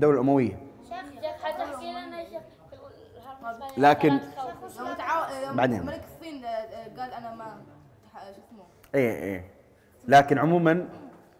الحرب 3.17 3.45
الإسبانية 3.45 3.89
لكن- 3.89 4.19
بعدين. 5.55 5.85
ملك 5.85 6.01
الصين 6.15 6.45
آه، 6.45 6.99
قال 7.01 7.13
أنا 7.13 7.35
ما 7.35 7.45
تح- 8.13 8.23
شو 8.23 8.29
اسمه؟ 8.29 8.63
إيه 8.95 9.11
إيه. 9.23 9.51
لكن 10.07 10.37
عموما 10.37 10.87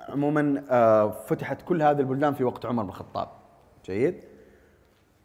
عموما 0.10 0.64
آه، 0.70 1.10
فتحت 1.10 1.62
كل 1.62 1.82
هذه 1.82 2.00
البلدان 2.00 2.34
في 2.34 2.44
وقت 2.44 2.66
عمر 2.66 2.84
بن 2.84 2.90
الخطاب. 2.90 3.28
جيد؟ 3.86 4.16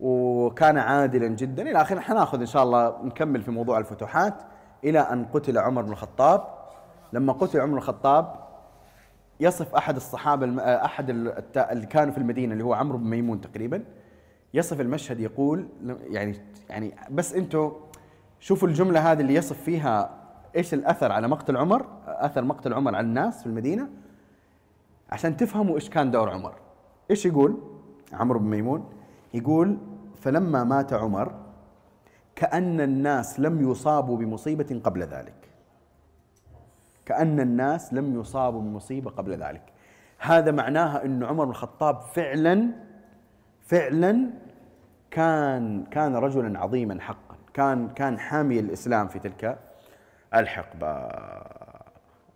وكان 0.01 0.79
عادلا 0.79 1.27
جدا. 1.27 1.63
إلى 1.63 1.83
آخره 1.83 2.01
حناخذ 2.01 2.41
إن 2.41 2.47
شاء 2.47 2.63
الله 2.63 2.97
نكمل 3.05 3.43
في 3.43 3.51
موضوع 3.51 3.79
الفتوحات 3.79 4.35
إلى 4.85 4.99
أن 4.99 5.25
قتل 5.25 5.59
عمر 5.59 5.83
بن 5.83 5.93
الخطاب. 5.93 6.45
لما 7.13 7.33
قتل 7.33 7.61
عمر 7.61 7.71
بن 7.71 7.77
الخطاب 7.77 8.35
يصف 9.41 9.75
أحد 9.75 9.97
الصحابة 9.97 10.63
آه، 10.63 10.85
أحد 10.85 11.11
اللي 11.57 11.87
كانوا 11.87 12.13
في 12.13 12.19
المدينة 12.19 12.53
اللي 12.53 12.65
هو 12.65 12.75
عمرو 12.75 12.99
بن 12.99 13.05
ميمون 13.05 13.41
تقريبا. 13.41 13.85
يصف 14.55 14.81
المشهد 14.81 15.21
يقول 15.21 15.69
يعني 16.11 16.37
يعني 16.71 16.95
بس 17.11 17.35
أنتم 17.35 17.73
شوفوا 18.41 18.69
الجملة 18.69 19.13
هذه 19.13 19.21
اللي 19.21 19.35
يصف 19.35 19.63
فيها 19.63 20.11
إيش 20.57 20.75
الأثر 20.75 21.13
على 21.13 21.29
مقتل 21.29 21.57
عمر 21.57 21.87
أثر 22.07 22.45
مقتل 22.45 22.75
عمر 22.75 22.95
على 22.95 23.07
الناس 23.07 23.41
في 23.41 23.47
المدينة. 23.47 23.89
عشان 25.13 25.37
تفهموا 25.37 25.75
إيش 25.75 25.91
كان 25.91 26.11
دور 26.11 26.31
عمر. 26.31 26.55
إيش 27.11 27.27
يقول؟ 27.27 27.59
عمرو 28.13 28.39
بن 28.39 28.47
ميمون 28.47 28.91
يقول 29.35 29.79
فلما 30.17 30.65
مات 30.65 30.93
عمر 30.93 31.35
كأن 32.37 32.81
الناس 32.81 33.41
لم 33.41 33.71
يصابوا 33.71 34.17
بمصيبة 34.17 34.81
قبل 34.85 35.03
ذلك. 35.03 35.35
كأن 37.05 37.41
الناس 37.41 37.95
لم 37.95 38.21
يصابوا 38.21 38.61
بمصيبة 38.61 39.11
قبل 39.11 39.33
ذلك. 39.33 39.63
هذا 40.19 40.51
معناها 40.51 41.05
أن 41.05 41.25
عمر 41.25 41.45
بن 41.45 41.51
الخطاب 41.51 42.01
فعلا 42.01 42.71
فعلا 43.61 44.31
كان 45.11 45.85
كان 45.85 46.17
رجلا 46.17 46.61
عظيما 46.61 47.01
حقا. 47.01 47.37
كان 47.55 47.89
كان 47.89 48.19
حامي 48.19 48.61
الإسلام 48.61 49.09
في 49.09 49.19
تلك 49.19 49.59
الحقبة. 50.35 51.09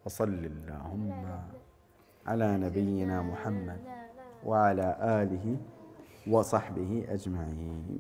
وصل 0.05 0.29
اللهم. 0.29 1.56
على 2.27 2.57
نبينا 2.57 3.23
محمد 3.23 3.81
وعلى 4.45 4.97
آله 5.01 5.57
وصحبه 6.27 7.05
أجمعين. 7.09 7.99